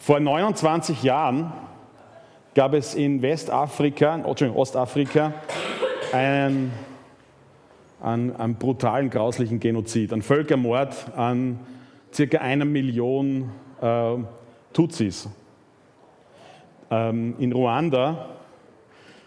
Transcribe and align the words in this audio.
Vor 0.00 0.18
29 0.18 1.02
Jahren 1.02 1.52
gab 2.54 2.72
es 2.72 2.94
in 2.94 3.20
Westafrika, 3.20 4.14
Entschuldigung, 4.14 4.56
Ostafrika, 4.56 5.34
einen, 6.10 6.72
einen, 8.00 8.34
einen 8.34 8.54
brutalen, 8.54 9.10
grauslichen 9.10 9.60
Genozid, 9.60 10.14
einen 10.14 10.22
Völkermord 10.22 10.94
an 11.16 11.60
circa 12.14 12.38
einer 12.38 12.64
Million 12.64 13.50
äh, 13.82 14.14
Tutsis. 14.72 15.28
Ähm, 16.90 17.34
in 17.38 17.52
Ruanda 17.52 18.30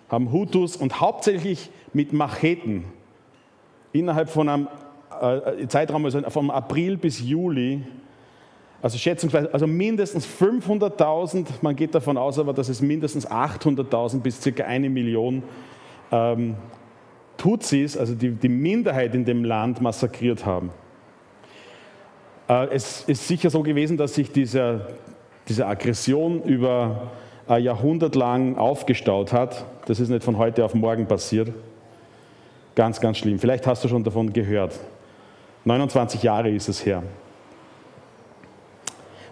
haben 0.09 0.31
Hutus 0.31 0.75
und 0.75 0.99
hauptsächlich 0.99 1.69
mit 1.93 2.13
Macheten 2.13 2.85
innerhalb 3.91 4.27
von 4.27 4.49
einem 4.49 4.67
äh, 5.21 5.67
Zeitraum, 5.67 6.03
also 6.05 6.19
vom 6.31 6.49
April 6.49 6.97
bis 6.97 7.21
Juli, 7.21 7.83
also 8.83 8.97
schätzungsweise, 8.97 9.51
also 9.53 9.65
mindestens 9.65 10.27
500.000, 10.27 11.45
man 11.61 11.73
geht 11.73 11.95
davon 11.95 12.17
aus 12.17 12.37
aber, 12.37 12.51
dass 12.51 12.67
es 12.67 12.81
mindestens 12.81 13.25
800.000 13.25 14.19
bis 14.19 14.41
circa 14.41 14.65
eine 14.65 14.89
Million 14.89 15.41
ähm, 16.11 16.55
Tutsis, 17.37 17.97
also 17.97 18.13
die, 18.13 18.31
die 18.31 18.49
Minderheit 18.49 19.15
in 19.15 19.23
dem 19.23 19.45
Land, 19.45 19.79
massakriert 19.79 20.45
haben. 20.45 20.71
Äh, 22.49 22.67
es 22.73 23.05
ist 23.07 23.25
sicher 23.25 23.49
so 23.49 23.63
gewesen, 23.63 23.95
dass 23.95 24.15
sich 24.15 24.33
diese, 24.33 24.85
diese 25.47 25.65
Aggression 25.65 26.43
über 26.43 27.11
ein 27.47 27.63
Jahrhundert 27.63 28.15
lang 28.15 28.57
aufgestaut 28.57 29.31
hat. 29.31 29.65
Das 29.85 30.01
ist 30.01 30.09
nicht 30.09 30.25
von 30.25 30.37
heute 30.37 30.65
auf 30.65 30.73
morgen 30.73 31.05
passiert. 31.05 31.53
Ganz, 32.75 32.99
ganz 32.99 33.19
schlimm. 33.19 33.39
Vielleicht 33.39 33.65
hast 33.65 33.81
du 33.85 33.87
schon 33.87 34.03
davon 34.03 34.33
gehört. 34.33 34.77
29 35.63 36.21
Jahre 36.21 36.49
ist 36.49 36.67
es 36.67 36.85
her. 36.85 37.01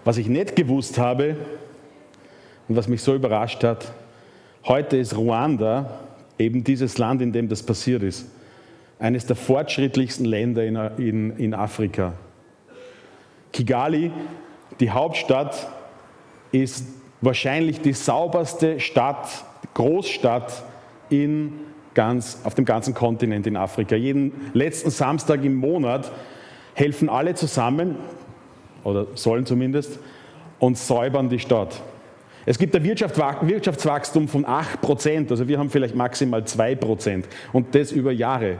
Was 0.04 0.18
ich 0.18 0.28
nicht 0.28 0.56
gewusst 0.56 0.98
habe 0.98 1.36
und 2.68 2.76
was 2.76 2.88
mich 2.88 3.02
so 3.02 3.14
überrascht 3.14 3.64
hat, 3.64 3.92
heute 4.66 4.98
ist 4.98 5.16
Ruanda, 5.16 6.00
eben 6.40 6.64
dieses 6.64 6.98
Land, 6.98 7.22
in 7.22 7.32
dem 7.32 7.48
das 7.48 7.62
passiert 7.62 8.02
ist, 8.02 8.26
eines 8.98 9.26
der 9.26 9.36
fortschrittlichsten 9.36 10.26
Länder 10.26 10.64
in, 10.64 10.76
in, 10.98 11.38
in 11.38 11.54
Afrika. 11.54 12.14
Kigali, 13.54 14.12
die 14.80 14.90
Hauptstadt, 14.90 15.68
ist 16.52 16.86
wahrscheinlich 17.22 17.82
die 17.82 17.94
sauberste 17.94 18.80
Stadt, 18.80 19.28
Großstadt 19.74 20.64
in 21.10 21.54
ganz, 21.94 22.40
auf 22.44 22.56
dem 22.56 22.66
ganzen 22.66 22.94
Kontinent 22.94 23.46
in 23.48 23.56
Afrika. 23.56 23.96
Jeden 23.96 24.34
letzten 24.54 24.90
Samstag 24.90 25.44
im 25.44 25.56
Monat 25.56 26.12
helfen 26.74 27.10
alle 27.10 27.36
zusammen, 27.36 27.98
oder 28.84 29.08
sollen 29.16 29.46
zumindest, 29.46 30.00
und 30.60 30.78
säubern 30.78 31.30
die 31.30 31.40
Stadt. 31.40 31.82
Es 32.46 32.58
gibt 32.58 32.76
ein 32.76 32.84
Wirtschaftswachstum 32.84 34.28
von 34.28 34.46
8 34.46 34.82
Prozent, 34.82 35.32
also 35.32 35.48
wir 35.48 35.60
haben 35.60 35.70
vielleicht 35.70 35.96
maximal 35.96 36.46
2 36.46 36.76
Prozent 36.76 37.28
und 37.54 37.76
das 37.76 37.92
über 37.92 38.12
Jahre. 38.12 38.58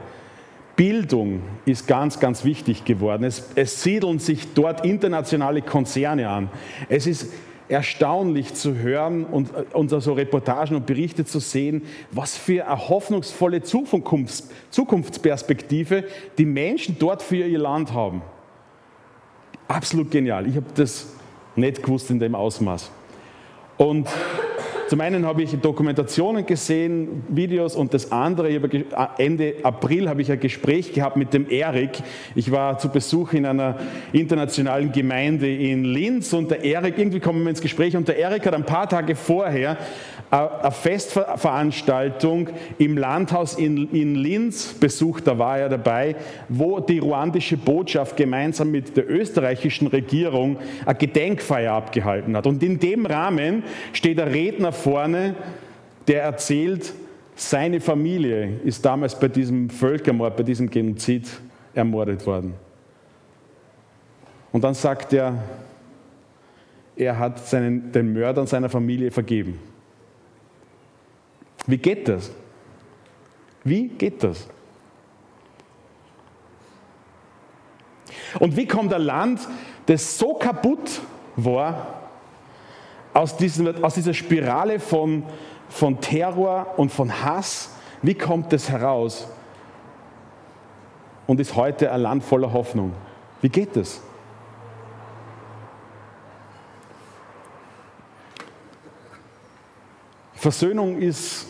Bildung 0.76 1.42
ist 1.64 1.86
ganz, 1.86 2.18
ganz 2.18 2.44
wichtig 2.44 2.84
geworden. 2.84 3.24
Es, 3.24 3.50
es 3.54 3.82
siedeln 3.82 4.18
sich 4.18 4.52
dort 4.54 4.84
internationale 4.84 5.62
Konzerne 5.62 6.28
an. 6.28 6.48
Es 6.88 7.06
ist 7.06 7.32
erstaunlich 7.68 8.54
zu 8.54 8.76
hören 8.76 9.24
und, 9.24 9.50
und 9.74 9.88
so 9.88 10.12
Reportagen 10.12 10.76
und 10.76 10.86
Berichte 10.86 11.24
zu 11.24 11.40
sehen, 11.40 11.82
was 12.10 12.36
für 12.36 12.66
eine 12.66 12.88
hoffnungsvolle 12.88 13.62
Zukunfts, 13.62 14.48
Zukunftsperspektive 14.70 16.04
die 16.38 16.46
Menschen 16.46 16.96
dort 16.98 17.22
für 17.22 17.36
ihr 17.36 17.58
Land 17.58 17.92
haben. 17.92 18.22
Absolut 19.68 20.10
genial. 20.10 20.46
Ich 20.46 20.56
habe 20.56 20.66
das 20.74 21.14
nicht 21.56 21.82
gewusst 21.82 22.10
in 22.10 22.18
dem 22.18 22.34
Ausmaß. 22.34 22.90
Und 23.76 24.08
zum 24.92 25.00
einen 25.00 25.24
habe 25.24 25.42
ich 25.42 25.58
Dokumentationen 25.58 26.44
gesehen, 26.44 27.24
Videos 27.30 27.76
und 27.76 27.94
das 27.94 28.12
andere, 28.12 28.60
Ende 29.16 29.54
April 29.62 30.06
habe 30.06 30.20
ich 30.20 30.30
ein 30.30 30.38
Gespräch 30.38 30.92
gehabt 30.92 31.16
mit 31.16 31.32
dem 31.32 31.48
Erik. 31.48 32.02
Ich 32.34 32.52
war 32.52 32.78
zu 32.78 32.90
Besuch 32.90 33.32
in 33.32 33.46
einer 33.46 33.78
internationalen 34.12 34.92
Gemeinde 34.92 35.50
in 35.50 35.84
Linz 35.84 36.34
und 36.34 36.50
der 36.50 36.62
Erik, 36.62 36.98
irgendwie 36.98 37.20
kommen 37.20 37.42
wir 37.42 37.48
ins 37.48 37.62
Gespräch 37.62 37.96
und 37.96 38.06
der 38.06 38.18
Erik 38.18 38.44
hat 38.44 38.52
ein 38.52 38.66
paar 38.66 38.86
Tage 38.86 39.16
vorher 39.16 39.78
eine 40.32 40.70
Festveranstaltung 40.70 42.48
im 42.78 42.96
Landhaus 42.96 43.54
in, 43.54 43.90
in 43.90 44.14
Linz 44.14 44.72
besucht, 44.72 45.26
da 45.26 45.38
war 45.38 45.58
er 45.58 45.68
dabei, 45.68 46.16
wo 46.48 46.80
die 46.80 47.00
ruandische 47.00 47.58
Botschaft 47.58 48.16
gemeinsam 48.16 48.70
mit 48.70 48.96
der 48.96 49.10
österreichischen 49.10 49.88
Regierung 49.88 50.56
eine 50.86 50.94
Gedenkfeier 50.94 51.74
abgehalten 51.74 52.34
hat. 52.34 52.46
Und 52.46 52.62
in 52.62 52.78
dem 52.78 53.04
Rahmen 53.04 53.62
steht 53.92 54.16
der 54.16 54.32
Redner 54.32 54.72
vorne, 54.72 55.34
der 56.08 56.22
erzählt, 56.22 56.94
seine 57.34 57.80
Familie 57.80 58.60
ist 58.64 58.82
damals 58.86 59.18
bei 59.18 59.28
diesem 59.28 59.68
Völkermord, 59.68 60.36
bei 60.36 60.44
diesem 60.44 60.70
Genozid 60.70 61.28
ermordet 61.74 62.26
worden. 62.26 62.54
Und 64.50 64.64
dann 64.64 64.74
sagt 64.74 65.12
er, 65.12 65.34
er 66.96 67.18
hat 67.18 67.38
seinen, 67.38 67.92
den 67.92 68.14
Mördern 68.14 68.46
seiner 68.46 68.70
Familie 68.70 69.10
vergeben. 69.10 69.58
Wie 71.66 71.78
geht 71.78 72.08
das? 72.08 72.30
Wie 73.64 73.88
geht 73.88 74.22
das? 74.22 74.48
Und 78.38 78.56
wie 78.56 78.66
kommt 78.66 78.92
ein 78.92 79.02
Land, 79.02 79.40
das 79.86 80.18
so 80.18 80.34
kaputt 80.34 81.00
war, 81.36 82.02
aus, 83.14 83.36
diesem, 83.36 83.84
aus 83.84 83.94
dieser 83.94 84.14
Spirale 84.14 84.80
von, 84.80 85.22
von 85.68 86.00
Terror 86.00 86.74
und 86.76 86.90
von 86.90 87.22
Hass, 87.22 87.70
wie 88.00 88.14
kommt 88.14 88.52
es 88.52 88.68
heraus 88.68 89.28
und 91.26 91.38
ist 91.40 91.54
heute 91.54 91.92
ein 91.92 92.00
Land 92.00 92.24
voller 92.24 92.52
Hoffnung? 92.52 92.92
Wie 93.40 93.48
geht 93.48 93.76
das? 93.76 94.00
Versöhnung 100.34 100.98
ist 100.98 101.46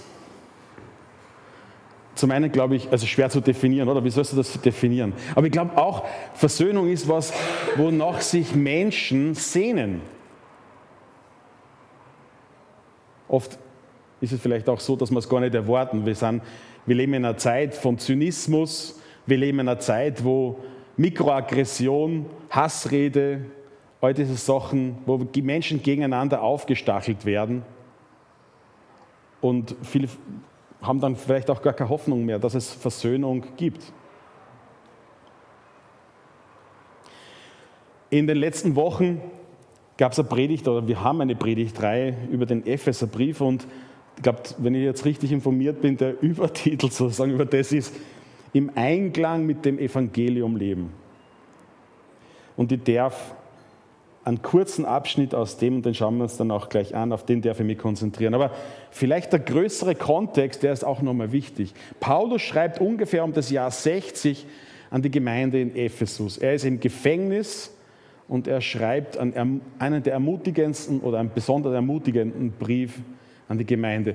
zum 2.22 2.30
einen 2.30 2.52
glaube 2.52 2.76
ich, 2.76 2.88
also 2.88 3.04
schwer 3.04 3.28
zu 3.30 3.40
definieren, 3.40 3.88
oder? 3.88 4.04
Wie 4.04 4.10
sollst 4.10 4.32
du 4.32 4.36
das 4.36 4.52
definieren? 4.60 5.12
Aber 5.34 5.44
ich 5.44 5.50
glaube 5.50 5.76
auch, 5.76 6.04
Versöhnung 6.34 6.88
ist 6.88 7.08
was, 7.08 7.32
wonach 7.74 8.20
sich 8.20 8.54
Menschen 8.54 9.34
sehnen. 9.34 10.02
Oft 13.26 13.58
ist 14.20 14.30
es 14.30 14.40
vielleicht 14.40 14.68
auch 14.68 14.78
so, 14.78 14.94
dass 14.94 15.10
wir 15.10 15.18
es 15.18 15.28
gar 15.28 15.40
nicht 15.40 15.52
erwarten. 15.52 16.06
Wir, 16.06 16.14
sind, 16.14 16.42
wir 16.86 16.94
leben 16.94 17.14
in 17.14 17.24
einer 17.24 17.36
Zeit 17.36 17.74
von 17.74 17.98
Zynismus, 17.98 19.02
wir 19.26 19.38
leben 19.38 19.58
in 19.58 19.68
einer 19.68 19.80
Zeit, 19.80 20.22
wo 20.22 20.60
Mikroaggression, 20.96 22.26
Hassrede, 22.50 23.46
all 24.00 24.14
diese 24.14 24.36
Sachen, 24.36 24.98
wo 25.06 25.16
die 25.24 25.42
Menschen 25.42 25.82
gegeneinander 25.82 26.40
aufgestachelt 26.40 27.24
werden. 27.24 27.64
Und 29.40 29.74
viele 29.82 30.06
haben 30.82 31.00
dann 31.00 31.16
vielleicht 31.16 31.48
auch 31.48 31.62
gar 31.62 31.72
keine 31.72 31.90
Hoffnung 31.90 32.24
mehr, 32.24 32.38
dass 32.38 32.54
es 32.54 32.70
Versöhnung 32.70 33.44
gibt. 33.56 33.92
In 38.10 38.26
den 38.26 38.36
letzten 38.36 38.76
Wochen 38.76 39.22
gab 39.96 40.12
es 40.12 40.18
eine 40.18 40.28
Predigt, 40.28 40.66
oder 40.68 40.86
wir 40.86 41.02
haben 41.02 41.20
eine 41.20 41.36
Predigtreihe 41.36 42.14
über 42.30 42.44
den 42.44 42.66
Epheserbrief 42.66 43.40
und 43.40 43.66
ich 44.16 44.22
glaube, 44.22 44.42
wenn 44.58 44.74
ich 44.74 44.82
jetzt 44.82 45.04
richtig 45.04 45.32
informiert 45.32 45.80
bin, 45.80 45.96
der 45.96 46.20
Übertitel 46.22 46.90
sozusagen 46.90 47.32
über 47.32 47.46
das 47.46 47.72
ist, 47.72 47.94
im 48.52 48.70
Einklang 48.74 49.46
mit 49.46 49.64
dem 49.64 49.78
Evangelium 49.78 50.56
leben. 50.56 50.92
Und 52.56 52.70
ich 52.70 52.82
darf 52.82 53.34
einen 54.24 54.42
kurzen 54.42 54.84
Abschnitt 54.84 55.34
aus 55.34 55.58
dem, 55.58 55.76
und 55.76 55.86
den 55.86 55.94
schauen 55.94 56.16
wir 56.16 56.24
uns 56.24 56.36
dann 56.36 56.50
auch 56.50 56.68
gleich 56.68 56.94
an, 56.94 57.12
auf 57.12 57.24
den 57.26 57.42
darf 57.42 57.58
ich 57.58 57.66
mich 57.66 57.78
konzentrieren. 57.78 58.34
Aber 58.34 58.52
vielleicht 58.90 59.32
der 59.32 59.40
größere 59.40 59.94
Kontext, 59.94 60.62
der 60.62 60.72
ist 60.72 60.84
auch 60.84 61.02
nochmal 61.02 61.32
wichtig. 61.32 61.74
Paulus 61.98 62.42
schreibt 62.42 62.80
ungefähr 62.80 63.24
um 63.24 63.32
das 63.32 63.50
Jahr 63.50 63.70
60 63.70 64.46
an 64.90 65.02
die 65.02 65.10
Gemeinde 65.10 65.60
in 65.60 65.74
Ephesus. 65.74 66.38
Er 66.38 66.54
ist 66.54 66.64
im 66.64 66.78
Gefängnis 66.78 67.74
und 68.28 68.46
er 68.46 68.60
schreibt 68.60 69.18
einen 69.18 69.60
der 69.78 70.12
ermutigendsten 70.12 71.00
oder 71.00 71.18
einen 71.18 71.32
besonders 71.34 71.74
ermutigenden 71.74 72.52
Brief 72.52 73.00
an 73.48 73.58
die 73.58 73.66
Gemeinde. 73.66 74.14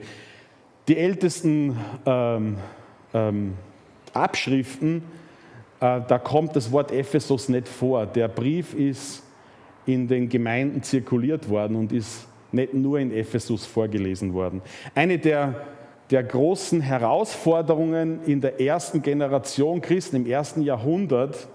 Die 0.88 0.98
ältesten 0.98 1.78
ähm, 2.06 2.58
ähm, 3.14 3.56
Abschriften, 4.14 5.04
äh, 5.82 6.00
da 6.08 6.18
kommt 6.18 6.56
das 6.56 6.72
Wort 6.72 6.94
Ephesus 6.94 7.50
nicht 7.50 7.68
vor. 7.68 8.06
Der 8.06 8.30
Brief 8.30 8.74
ist 8.74 9.24
in 9.88 10.08
den 10.08 10.30
Gemeinden 10.30 10.84
zirkuliert 10.84 11.50
worden 11.50 11.76
und 11.76 11.92
ist 11.92 12.28
nicht 12.52 12.74
nur 12.74 13.00
in 13.00 13.12
Ephesus 13.12 13.66
vorgelesen 13.66 14.34
worden. 14.34 14.62
Eine 14.94 15.18
der, 15.18 15.56
der 16.12 16.24
großen 16.24 16.82
Herausforderungen 16.82 18.20
in 18.26 18.42
der 18.42 18.62
ersten 18.62 19.02
Generation 19.02 19.82
Christen, 19.82 20.18
im 20.18 20.26
ersten 20.26 20.62
Jahrhundert, 20.62 21.48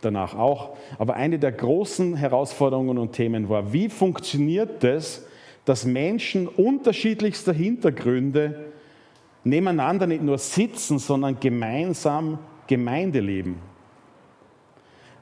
danach 0.00 0.34
auch. 0.34 0.76
Aber 0.98 1.14
eine 1.14 1.38
der 1.38 1.52
großen 1.52 2.16
Herausforderungen 2.16 2.98
und 2.98 3.12
Themen 3.12 3.48
war, 3.48 3.72
wie 3.72 3.88
funktioniert 3.88 4.82
es, 4.84 5.26
dass 5.64 5.84
Menschen 5.84 6.48
unterschiedlichster 6.48 7.52
Hintergründe 7.52 8.66
nebeneinander 9.44 10.06
nicht 10.06 10.22
nur 10.22 10.38
sitzen, 10.38 10.98
sondern 10.98 11.38
gemeinsam 11.40 12.38
Gemeinde 12.66 13.20
leben? 13.20 13.56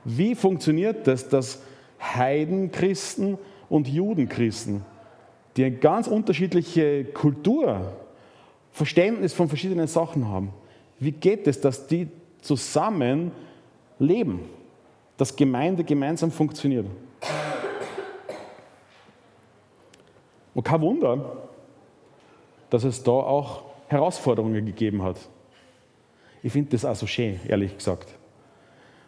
Wie 0.04 0.34
funktioniert 0.34 1.06
das, 1.06 1.28
dass 1.28 1.62
Heidenchristen 2.00 3.38
und 3.68 3.88
Judenchristen, 3.88 4.84
die 5.56 5.64
eine 5.64 5.76
ganz 5.76 6.06
unterschiedliche 6.06 7.04
Kultur, 7.04 7.92
Verständnis 8.72 9.32
von 9.32 9.48
verschiedenen 9.48 9.88
Sachen 9.88 10.28
haben, 10.28 10.52
wie 11.00 11.12
geht 11.12 11.46
es, 11.46 11.60
dass 11.60 11.86
die 11.86 12.08
zusammen 12.40 13.32
leben? 13.98 14.40
dass 15.18 15.34
Gemeinde 15.34 15.84
gemeinsam 15.84 16.30
funktioniert. 16.30 16.86
Und 20.54 20.62
kein 20.62 20.80
Wunder, 20.80 21.36
dass 22.70 22.84
es 22.84 23.02
da 23.02 23.10
auch 23.10 23.64
Herausforderungen 23.88 24.64
gegeben 24.64 25.02
hat. 25.02 25.16
Ich 26.42 26.52
finde 26.52 26.70
das 26.70 26.84
auch 26.84 26.94
so 26.94 27.06
schön, 27.06 27.40
ehrlich 27.48 27.76
gesagt. 27.76 28.14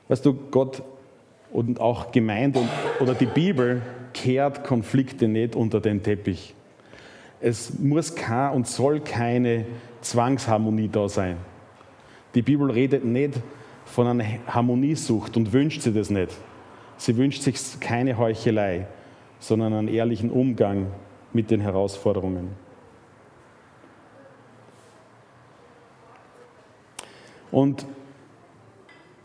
Weißt 0.09 0.27
du, 0.27 0.35
Gott 0.35 0.83
und 1.53 1.81
auch 1.81 2.13
Gemeinde 2.13 2.61
oder 3.01 3.15
die 3.15 3.27
Bibel 3.27 3.83
kehrt 4.13 4.65
Konflikte 4.65 5.29
nicht 5.29 5.57
unter 5.57 5.81
den 5.81 6.03
Teppich. 6.03 6.55
Es 7.41 7.79
muss 7.79 8.15
kein 8.15 8.53
und 8.53 8.67
soll 8.67 9.01
keine 9.01 9.65
Zwangsharmonie 10.03 10.89
da 10.89 11.09
sein. 11.09 11.39
Die 12.35 12.43
Bibel 12.43 12.71
redet 12.71 13.05
nicht 13.05 13.35
von 13.85 14.07
einer 14.07 14.25
Harmoniesucht 14.47 15.37
und 15.37 15.53
wünscht 15.53 15.83
sie 15.83 15.93
das 15.93 16.11
nicht. 16.11 16.33
Sie 16.97 17.17
wünscht 17.17 17.43
sich 17.43 17.81
keine 17.81 18.19
Heuchelei, 18.19 18.87
sondern 19.39 19.73
einen 19.73 19.89
ehrlichen 19.89 20.31
Umgang 20.31 20.89
mit 21.33 21.51
den 21.51 21.61
Herausforderungen. 21.61 22.51
Und 27.51 27.85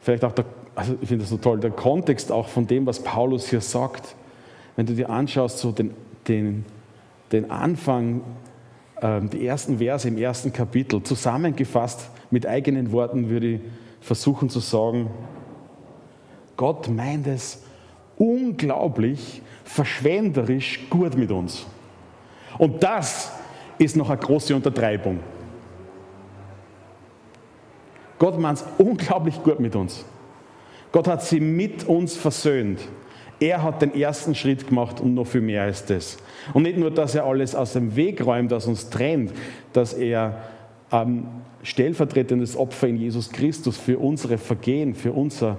vielleicht 0.02 0.24
auch, 0.24 0.32
der, 0.32 0.46
also 0.76 0.98
ich 1.02 1.08
finde 1.08 1.24
das 1.24 1.30
so 1.30 1.38
toll, 1.38 1.60
der 1.60 1.72
Kontext 1.72 2.32
auch 2.32 2.48
von 2.48 2.68
dem, 2.68 2.86
was 2.86 3.00
Paulus 3.00 3.50
hier 3.50 3.62
sagt, 3.62 4.16
wenn 4.76 4.86
du 4.86 4.94
dir 4.94 5.10
anschaust, 5.10 5.60
so 5.60 5.72
den, 5.72 5.94
den, 6.28 6.66
den 7.32 7.50
Anfang, 7.50 8.22
äh, 9.02 9.22
die 9.22 9.46
ersten 9.48 9.78
Verse 9.78 10.08
im 10.08 10.18
ersten 10.18 10.52
Kapitel, 10.52 11.02
zusammengefasst 11.02 12.10
mit 12.30 12.46
eigenen 12.46 12.92
Worten 12.92 13.30
würde 13.30 13.54
ich 13.54 13.62
versuchen 14.02 14.50
zu 14.50 14.60
sagen, 14.60 15.10
Gott 16.58 16.90
meint 16.90 17.26
es 17.28 17.64
unglaublich 18.18 19.42
verschwenderisch 19.64 20.88
gut 20.90 21.18
mit 21.18 21.32
uns. 21.32 21.66
Und 22.58 22.84
das 22.84 23.32
ist 23.78 23.96
noch 23.96 24.10
eine 24.10 24.20
große 24.20 24.56
Untertreibung. 24.56 25.20
Gott 28.20 28.40
meint 28.40 28.60
es 28.60 28.66
unglaublich 28.78 29.42
gut 29.44 29.60
mit 29.60 29.76
uns. 29.76 30.06
Gott 30.96 31.10
hat 31.10 31.24
sie 31.24 31.42
mit 31.42 31.84
uns 31.90 32.16
versöhnt. 32.16 32.80
Er 33.42 33.64
hat 33.64 33.82
den 33.82 33.94
ersten 33.94 34.34
Schritt 34.34 34.66
gemacht 34.66 35.02
und 35.02 35.14
noch 35.14 35.28
viel 35.28 35.42
mehr 35.42 35.64
als 35.64 35.84
das. 35.84 36.16
Und 36.54 36.64
nicht 36.64 36.78
nur, 36.78 36.90
dass 36.90 37.16
er 37.16 37.26
alles 37.26 37.54
aus 37.54 37.74
dem 37.74 37.98
Weg 37.98 38.26
räumt, 38.26 38.50
das 38.50 38.66
uns 38.66 38.90
trennt, 38.90 39.34
dass 39.74 39.92
er 39.92 40.44
ähm, 40.94 41.26
stellvertretendes 41.64 42.56
Opfer 42.56 42.88
in 42.88 42.96
Jesus 42.96 43.30
Christus 43.30 43.76
für 43.76 44.00
unsere 44.00 44.38
Vergehen, 44.38 44.96
für, 44.96 45.12
unser, 45.12 45.58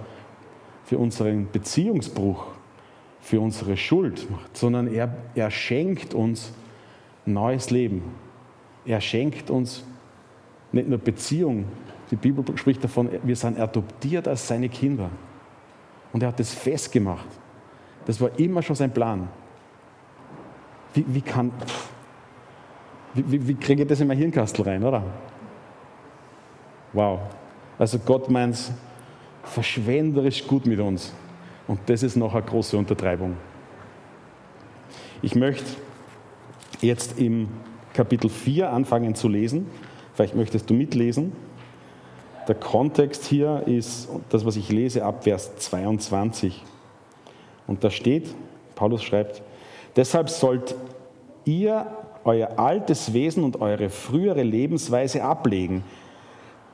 für 0.85 0.97
unseren 0.97 1.51
Beziehungsbruch, 1.53 2.47
für 3.21 3.39
unsere 3.39 3.77
Schuld 3.77 4.31
macht, 4.31 4.57
sondern 4.57 4.87
er, 4.91 5.15
er 5.35 5.51
schenkt 5.51 6.15
uns 6.15 6.51
neues 7.27 7.69
Leben. 7.69 8.05
Er 8.87 9.03
schenkt 9.03 9.51
uns 9.51 9.85
nicht 10.73 10.89
nur 10.89 10.97
Beziehung, 10.97 11.67
die 12.11 12.17
Bibel 12.17 12.43
spricht 12.57 12.83
davon, 12.83 13.11
wir 13.23 13.37
sind 13.37 13.61
adoptiert 13.61 14.29
als 14.29 14.49
seine 14.49 14.71
Kinder. 14.71 15.11
Und 16.13 16.23
er 16.23 16.29
hat 16.29 16.41
das 16.41 16.55
festgemacht. 16.55 17.27
Das 18.07 18.21
war 18.21 18.31
immer 18.39 18.63
schon 18.63 18.77
sein 18.77 18.93
Plan. 18.93 19.29
Wie, 20.95 21.05
wie 21.09 21.21
kann, 21.21 21.53
wie, 23.15 23.31
wie, 23.33 23.49
wie 23.49 23.55
kriege 23.55 23.83
ich 23.83 23.89
das 23.89 24.01
in 24.01 24.09
mein 24.09 24.17
Hirnkastel 24.17 24.65
rein, 24.65 24.83
oder? 24.83 25.03
Wow. 26.93 27.21
Also 27.79 27.99
Gott 27.99 28.31
meint 28.31 28.55
es 28.55 28.73
verschwenderisch 29.43 30.47
gut 30.47 30.67
mit 30.67 30.81
uns. 30.81 31.13
Und 31.67 31.81
das 31.87 32.03
ist 32.03 32.17
noch 32.17 32.35
eine 32.35 32.45
große 32.45 32.77
Untertreibung. 32.77 33.37
Ich 35.23 35.35
möchte 35.35 35.65
jetzt 36.81 37.19
im 37.19 37.49
Kapitel 37.93 38.31
4 38.31 38.73
anfangen 38.73 39.15
zu 39.15 39.29
lesen. 39.29 39.67
Vielleicht 40.15 40.35
möchtest 40.35 40.71
du 40.71 40.75
mitlesen. 40.75 41.33
Der 42.49 42.55
Kontext 42.55 43.25
hier 43.25 43.63
ist 43.67 44.09
das, 44.29 44.45
was 44.47 44.57
ich 44.57 44.71
lese, 44.71 45.05
ab 45.05 45.25
Vers 45.25 45.57
22. 45.57 46.63
Und 47.67 47.83
da 47.83 47.91
steht, 47.91 48.35
Paulus 48.75 49.03
schreibt, 49.03 49.43
deshalb 49.97 50.31
sollt 50.31 50.77
ihr 51.45 51.87
euer 52.25 52.59
altes 52.59 53.13
Wesen 53.13 53.43
und 53.43 53.61
eure 53.61 53.89
frühere 53.89 54.43
Lebensweise 54.43 55.25
ablegen, 55.25 55.83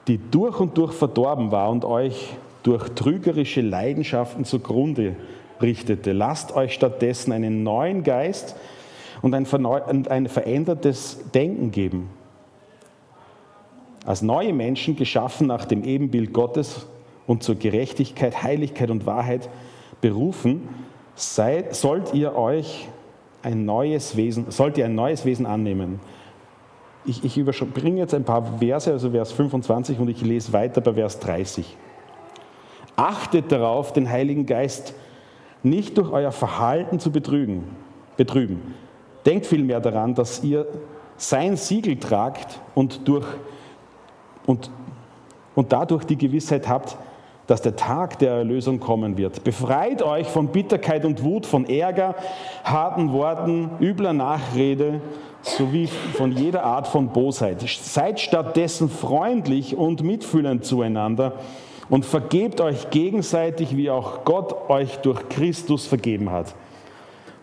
die 0.09 0.19
durch 0.19 0.61
und 0.61 0.77
durch 0.77 0.93
verdorben 0.93 1.53
war 1.53 1.71
und 1.71 1.85
euch 1.85 2.35
durch 2.63 2.89
trügerische 2.91 3.61
Leidenschaften 3.61 4.45
zugrunde 4.45 5.17
richtete. 5.61 6.13
Lasst 6.13 6.55
euch 6.55 6.75
stattdessen 6.75 7.33
einen 7.33 7.63
neuen 7.63 8.03
Geist 8.03 8.57
und 9.21 9.35
ein, 9.35 9.47
verändertes 9.47 11.21
Denken 11.33 11.71
geben. 11.71 12.11
Als 14.05 14.23
neue 14.23 14.53
Menschen 14.53 14.97
geschaffen 14.97 15.47
nach 15.47 15.65
dem 15.65 15.85
Ebenbild 15.85 16.33
Gottes 16.33 16.87
und 17.27 17.43
zur 17.43 17.55
Gerechtigkeit, 17.55 18.43
Heiligkeit 18.43 18.91
und 18.91 19.07
Wahrheit 19.07 19.49
berufen, 20.01 20.69
seid, 21.15 21.75
sollt 21.75 22.13
ihr 22.15 22.37
euch 22.37 22.89
ein 23.43 23.65
neues 23.65 24.17
Wesen, 24.17 24.51
sollt 24.51 24.79
ihr 24.79 24.87
ein 24.87 24.95
neues 24.95 25.25
Wesen 25.25 25.47
annehmen. 25.47 26.01
Ich, 27.05 27.25
ich 27.25 27.37
überspringe 27.37 27.99
jetzt 27.99 28.15
ein 28.15 28.25
paar 28.25 28.59
Verse, 28.59 28.91
also 28.91 29.11
Vers 29.11 29.33
25 29.33 29.99
und 29.99 30.09
ich 30.09 30.23
lese 30.23 30.53
weiter 30.53 30.81
bei 30.81 30.95
Vers 30.95 31.19
30. 31.19 31.77
Achtet 32.95 33.51
darauf, 33.51 33.93
den 33.93 34.09
Heiligen 34.09 34.47
Geist 34.47 34.95
nicht 35.63 35.97
durch 35.99 36.11
euer 36.11 36.33
Verhalten 36.33 36.99
zu 36.99 37.11
betrügen, 37.11 37.65
betrüben. 38.17 38.75
Denkt 39.27 39.47
vielmehr 39.47 39.81
daran, 39.81 40.15
dass 40.15 40.43
ihr 40.43 40.67
sein 41.17 41.57
Siegel 41.57 41.97
tragt 41.99 42.61
und, 42.75 43.07
durch, 43.07 43.27
und, 44.47 44.71
und 45.55 45.73
dadurch 45.73 46.05
die 46.05 46.17
Gewissheit 46.17 46.69
habt, 46.69 46.97
dass 47.47 47.63
der 47.63 47.77
Tag 47.77 48.19
der 48.19 48.33
Erlösung 48.33 48.81
kommen 48.81 49.17
wird. 49.17 49.45
Befreit 49.45 50.03
euch 50.03 50.29
von 50.29 50.49
Bitterkeit 50.49 51.05
und 51.05 51.23
Wut, 51.23 51.45
von 51.45 51.69
Ärger, 51.69 52.15
harten 52.65 53.13
Worten, 53.13 53.71
übler 53.81 54.13
Nachrede 54.13 55.01
sowie 55.43 55.89
von 55.89 56.33
jeder 56.33 56.63
Art 56.63 56.87
von 56.87 57.09
Bosheit. 57.09 57.61
Seid 57.61 58.21
stattdessen 58.21 58.89
freundlich 58.89 59.77
und 59.77 60.03
mitfühlend 60.03 60.65
zueinander 60.65 61.35
und 61.89 62.07
vergebt 62.07 62.61
euch 62.61 62.91
gegenseitig, 62.91 63.77
wie 63.77 63.91
auch 63.91 64.25
Gott 64.25 64.71
euch 64.71 64.99
durch 64.99 65.29
Christus 65.29 65.87
vergeben 65.87 66.31
hat. 66.31 66.55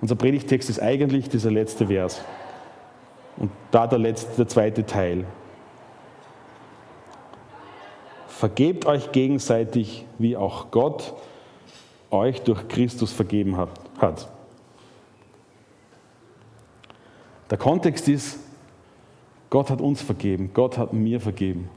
Unser 0.01 0.15
Predigtext 0.15 0.69
ist 0.69 0.81
eigentlich 0.81 1.29
dieser 1.29 1.51
letzte 1.51 1.87
Vers. 1.87 2.21
Und 3.37 3.51
da 3.71 3.85
der 3.85 3.99
letzte, 3.99 4.37
der 4.37 4.47
zweite 4.47 4.85
Teil. 4.85 5.25
Vergebt 8.39 8.85
euch 8.85 9.11
gegenseitig, 9.11 10.05
wie 10.17 10.37
auch 10.37 10.71
Gott 10.71 11.13
euch 12.09 12.39
durch 12.39 12.69
Christus 12.69 13.11
vergeben 13.11 13.57
hat. 13.57 14.29
Der 17.49 17.57
Kontext 17.57 18.07
ist, 18.07 18.39
Gott 19.49 19.69
hat 19.69 19.81
uns 19.81 20.01
vergeben, 20.01 20.51
Gott 20.53 20.77
hat 20.77 20.93
mir 20.93 21.19
vergeben. 21.19 21.69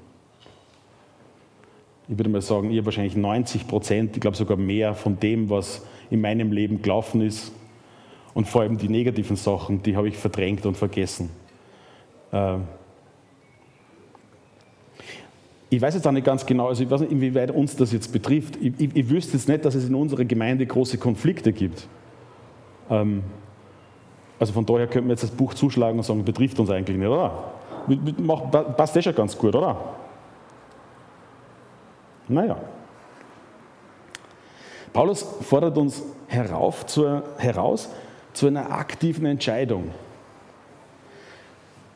Ich 2.07 2.17
würde 2.17 2.31
mal 2.31 2.41
sagen, 2.41 2.71
ihr 2.71 2.85
wahrscheinlich 2.85 3.17
90 3.17 3.67
Prozent, 3.67 4.15
ich 4.15 4.21
glaube 4.21 4.37
sogar 4.37 4.57
mehr 4.57 4.95
von 4.95 5.19
dem, 5.19 5.51
was 5.51 5.85
in 6.11 6.21
meinem 6.21 6.53
Leben 6.53 6.81
gelaufen 6.81 7.23
ist. 7.23 7.51
Und 8.35 8.47
vor 8.47 8.63
allem 8.63 8.79
die 8.79 8.89
negativen 8.89 9.35
Sachen, 9.35 9.83
die 9.83 9.97
habe 9.97 10.07
ich 10.07 10.17
verdrängt 10.17 10.65
und 10.65 10.77
vergessen. 10.77 11.29
Äh, 12.31 12.59
ich 15.73 15.81
weiß 15.81 15.95
jetzt 15.95 16.07
auch 16.07 16.13
nicht 16.13 16.27
ganz 16.27 16.45
genau, 16.45 16.69
also 16.69 16.83
ich 16.83 16.91
weiß 16.91 17.01
nicht, 17.01 17.13
inwieweit 17.13 17.51
uns 17.51 17.75
das 17.77 17.93
jetzt 17.93 18.13
betrifft. 18.13 18.59
Ich, 18.61 18.75
ich, 18.79 18.95
ich 18.95 19.09
wüsste 19.09 19.39
jetzt 19.39 19.49
nicht, 19.49 19.65
dass 19.65 19.75
es 19.75 19.89
in 19.89 19.95
unserer 19.95 20.27
Gemeinde 20.27 20.67
große 20.67 20.99
Konflikte 20.99 21.51
gibt. 21.51 21.89
Ähm, 22.91 23.23
also 24.39 24.53
von 24.53 24.67
daher 24.67 24.87
könnten 24.87 25.09
wir 25.09 25.15
jetzt 25.15 25.23
das 25.23 25.31
Buch 25.31 25.55
zuschlagen 25.55 25.97
und 25.99 26.05
sagen, 26.05 26.27
betrifft 26.27 26.61
uns 26.61 26.69
eigentlich 26.69 26.99
nicht, 26.99 27.09
oder? 27.09 27.55
passt 28.77 28.95
das 28.95 29.03
schon 29.03 29.15
ganz 29.15 29.37
gut, 29.37 29.55
oder? 29.55 29.77
Naja. 32.29 32.59
Paulus 34.93 35.23
fordert 35.41 35.79
uns 35.79 36.03
herauf 36.27 36.85
zur, 36.85 37.23
heraus 37.39 37.89
zu 38.35 38.47
einer 38.47 38.71
aktiven 38.73 39.25
Entscheidung. 39.25 39.91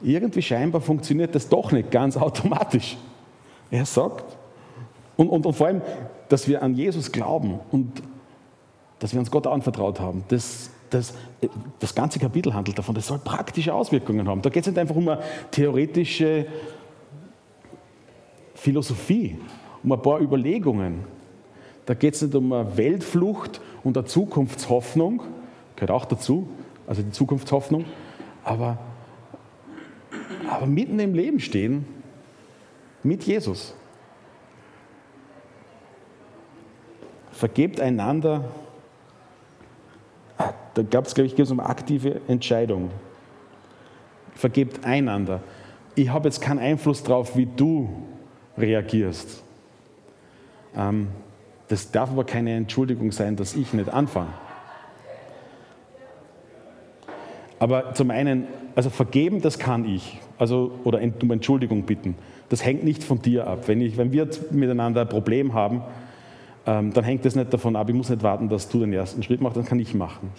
Irgendwie 0.01 0.41
scheinbar 0.41 0.81
funktioniert 0.81 1.35
das 1.35 1.47
doch 1.47 1.73
nicht 1.73 1.91
ganz 1.91 2.17
automatisch. 2.17 2.97
Er 3.71 3.87
sagt, 3.87 4.37
und, 5.17 5.29
und, 5.29 5.47
und 5.47 5.55
vor 5.55 5.67
allem, 5.67 5.83
dass 6.29 6.47
wir 6.47 6.63
an 6.63 6.75
Jesus 6.75 7.11
glauben 7.11 7.61
und 7.71 8.03
dass 8.99 9.13
wir 9.13 9.21
uns 9.21 9.31
Gott 9.31 9.47
anvertraut 9.47 10.01
haben, 10.01 10.25
das, 10.29 10.71
das, 10.91 11.15
das 11.79 11.95
ganze 11.95 12.19
Kapitel 12.19 12.55
handelt 12.55 12.79
davon, 12.79 12.95
das 12.95 13.07
soll 13.07 13.19
praktische 13.19 13.75
Auswirkungen 13.75 14.29
haben. 14.29 14.43
Da 14.43 14.51
geht 14.51 14.63
es 14.63 14.69
nicht 14.69 14.79
einfach 14.79 14.97
um 14.97 15.09
eine 15.09 15.23
theoretische 15.51 16.47
Philosophie, 18.55 19.39
um 19.83 19.93
ein 19.93 20.03
paar 20.03 20.21
Überlegungen. 20.21 21.05
Da 21.87 21.95
geht 21.95 22.15
es 22.15 22.23
nicht 22.23 22.35
um 22.35 22.53
eine 22.53 22.77
Weltflucht 22.77 23.61
und 23.85 23.97
eine 23.97 24.07
Zukunftshoffnung, 24.07 25.23
gehört 25.77 25.91
auch 25.91 26.05
dazu, 26.05 26.49
also 26.87 27.03
die 27.03 27.11
Zukunftshoffnung, 27.11 27.85
aber, 28.45 28.79
aber 30.49 30.67
mitten 30.67 30.99
im 30.99 31.15
Leben 31.15 31.41
stehen 31.41 31.96
mit 33.07 33.25
Jesus. 33.25 33.75
Vergebt 37.33 37.81
einander. 37.81 38.45
Da 40.75 40.83
gab 40.83 41.07
es, 41.07 41.15
glaube 41.15 41.29
ich, 41.29 41.51
um 41.51 41.61
aktive 41.61 42.21
Entscheidung. 42.29 42.91
Vergebt 44.35 44.85
einander. 44.85 45.41
Ich 45.95 46.11
habe 46.11 46.29
jetzt 46.29 46.41
keinen 46.41 46.59
Einfluss 46.59 47.03
darauf, 47.03 47.37
wie 47.37 47.47
du 47.47 47.89
reagierst. 48.59 49.43
Ähm, 50.77 51.09
das 51.69 51.91
darf 51.91 52.11
aber 52.11 52.25
keine 52.25 52.55
Entschuldigung 52.55 53.13
sein, 53.13 53.37
dass 53.37 53.55
ich 53.55 53.73
nicht 53.73 53.89
anfange. 53.89 54.33
Aber 57.59 57.95
zum 57.95 58.11
einen, 58.11 58.47
also 58.75 58.91
vergeben, 58.91 59.41
das 59.41 59.59
kann 59.59 59.87
ich. 59.87 60.21
Also, 60.39 60.79
oder 60.85 61.01
um 61.23 61.31
Entschuldigung 61.31 61.85
bitten. 61.85 62.17
Das 62.49 62.65
hängt 62.65 62.85
nicht 62.85 63.03
von 63.03 63.21
dir 63.21 63.47
ab. 63.47 63.67
Wenn, 63.67 63.81
ich, 63.81 63.97
wenn 63.97 64.13
wir 64.13 64.29
miteinander 64.51 65.03
ein 65.03 65.09
Problem 65.09 65.55
haben, 65.55 65.83
ähm, 66.67 66.93
dann 66.93 67.05
hängt 67.05 67.25
das 67.25 67.35
nicht 67.35 67.53
davon 67.53 67.77
ab. 67.77 67.89
Ich 67.89 67.95
muss 67.95 68.09
nicht 68.09 68.23
warten, 68.23 68.49
dass 68.49 68.69
du 68.69 68.81
den 68.81 68.93
ersten 68.93 69.23
Schritt 69.23 69.41
machst, 69.41 69.57
dann 69.57 69.65
kann 69.65 69.81
ich 69.81 69.95
machen. 69.95 70.31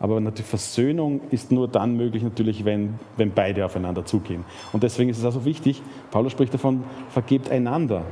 Aber 0.00 0.20
natürlich 0.20 0.48
Versöhnung 0.48 1.20
ist 1.30 1.52
nur 1.52 1.68
dann 1.68 1.96
möglich, 1.96 2.24
natürlich, 2.24 2.64
wenn, 2.64 2.98
wenn 3.16 3.30
beide 3.30 3.64
aufeinander 3.64 4.04
zugehen. 4.04 4.44
Und 4.72 4.82
deswegen 4.82 5.10
ist 5.10 5.18
es 5.18 5.24
also 5.24 5.44
wichtig, 5.44 5.80
Paulus 6.10 6.32
spricht 6.32 6.52
davon, 6.52 6.82
vergebt 7.10 7.50
einander. 7.50 8.02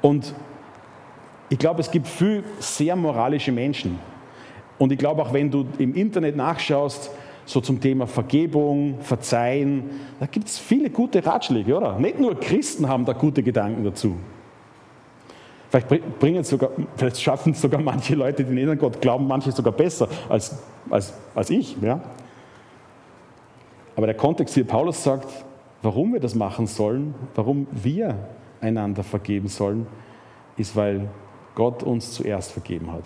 Und 0.00 0.32
ich 1.48 1.58
glaube, 1.58 1.80
es 1.80 1.90
gibt 1.90 2.06
viele 2.06 2.44
sehr 2.60 2.94
moralische 2.94 3.50
Menschen. 3.50 3.98
Und 4.78 4.92
ich 4.92 4.98
glaube 4.98 5.22
auch, 5.22 5.32
wenn 5.32 5.50
du 5.50 5.66
im 5.78 5.94
Internet 5.94 6.36
nachschaust, 6.36 7.10
so 7.48 7.62
zum 7.62 7.80
Thema 7.80 8.06
Vergebung, 8.06 9.00
Verzeihen, 9.00 9.88
da 10.20 10.26
gibt 10.26 10.48
es 10.48 10.58
viele 10.58 10.90
gute 10.90 11.24
Ratschläge, 11.24 11.74
oder? 11.74 11.98
Nicht 11.98 12.20
nur 12.20 12.38
Christen 12.38 12.86
haben 12.86 13.06
da 13.06 13.14
gute 13.14 13.42
Gedanken 13.42 13.84
dazu. 13.84 14.16
Vielleicht, 15.70 16.18
bringen 16.18 16.44
sogar, 16.44 16.70
vielleicht 16.96 17.20
schaffen 17.22 17.52
es 17.52 17.62
sogar 17.62 17.80
manche 17.80 18.14
Leute, 18.14 18.44
die 18.44 18.52
nicht 18.52 18.68
an 18.68 18.76
Gott 18.76 19.00
glauben, 19.00 19.26
manche 19.26 19.50
sogar 19.50 19.72
besser 19.72 20.08
als, 20.28 20.58
als, 20.90 21.14
als 21.34 21.48
ich. 21.48 21.74
Ja? 21.80 22.02
Aber 23.96 24.06
der 24.06 24.16
Kontext 24.16 24.54
hier, 24.54 24.66
Paulus 24.66 25.02
sagt, 25.02 25.28
warum 25.80 26.12
wir 26.12 26.20
das 26.20 26.34
machen 26.34 26.66
sollen, 26.66 27.14
warum 27.34 27.66
wir 27.70 28.14
einander 28.60 29.02
vergeben 29.02 29.48
sollen, 29.48 29.86
ist, 30.58 30.76
weil 30.76 31.08
Gott 31.54 31.82
uns 31.82 32.12
zuerst 32.12 32.52
vergeben 32.52 32.92
hat. 32.92 33.04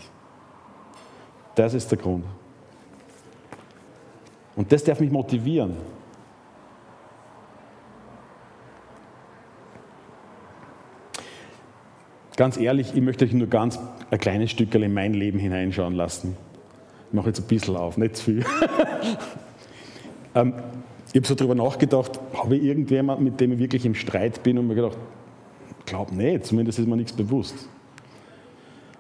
Das 1.55 1.75
ist 1.75 1.93
der 1.93 1.99
Grund. 1.99 2.25
Und 4.57 4.73
das 4.73 4.85
darf 4.85 5.01
mich 5.01 5.11
motivieren. 5.11 5.77
Ganz 12.37 12.57
ehrlich, 12.57 12.95
ich 12.95 13.01
möchte 13.03 13.25
euch 13.25 13.33
nur 13.33 13.47
ganz 13.47 13.79
ein 14.11 14.19
kleines 14.19 14.51
Stück 14.51 14.75
in 14.75 14.95
mein 14.95 15.15
Leben 15.15 15.39
hineinschauen 15.39 15.95
lassen. 15.95 16.37
Ich 17.09 17.15
mache 17.15 17.29
jetzt 17.29 17.41
ein 17.41 17.47
bisschen 17.47 17.77
auf, 17.77 17.99
nicht 17.99 18.17
zu 18.17 18.25
viel. 18.25 18.45
ähm, 20.35 20.55
ich 21.09 21.17
habe 21.17 21.27
so 21.27 21.35
darüber 21.35 21.55
nachgedacht, 21.55 22.19
habe 22.35 22.57
ich 22.57 22.63
irgendjemand, 22.63 23.21
mit 23.21 23.39
dem 23.39 23.53
ich 23.53 23.59
wirklich 23.59 23.85
im 23.85 23.95
Streit 23.95 24.43
bin 24.43 24.57
und 24.57 24.67
mir 24.67 24.75
gedacht, 24.75 24.97
ich 25.79 25.85
glaube 25.85 26.15
nicht, 26.15 26.47
zumindest 26.47 26.79
ist 26.79 26.89
mir 26.89 26.97
nichts 26.97 27.13
bewusst. 27.13 27.69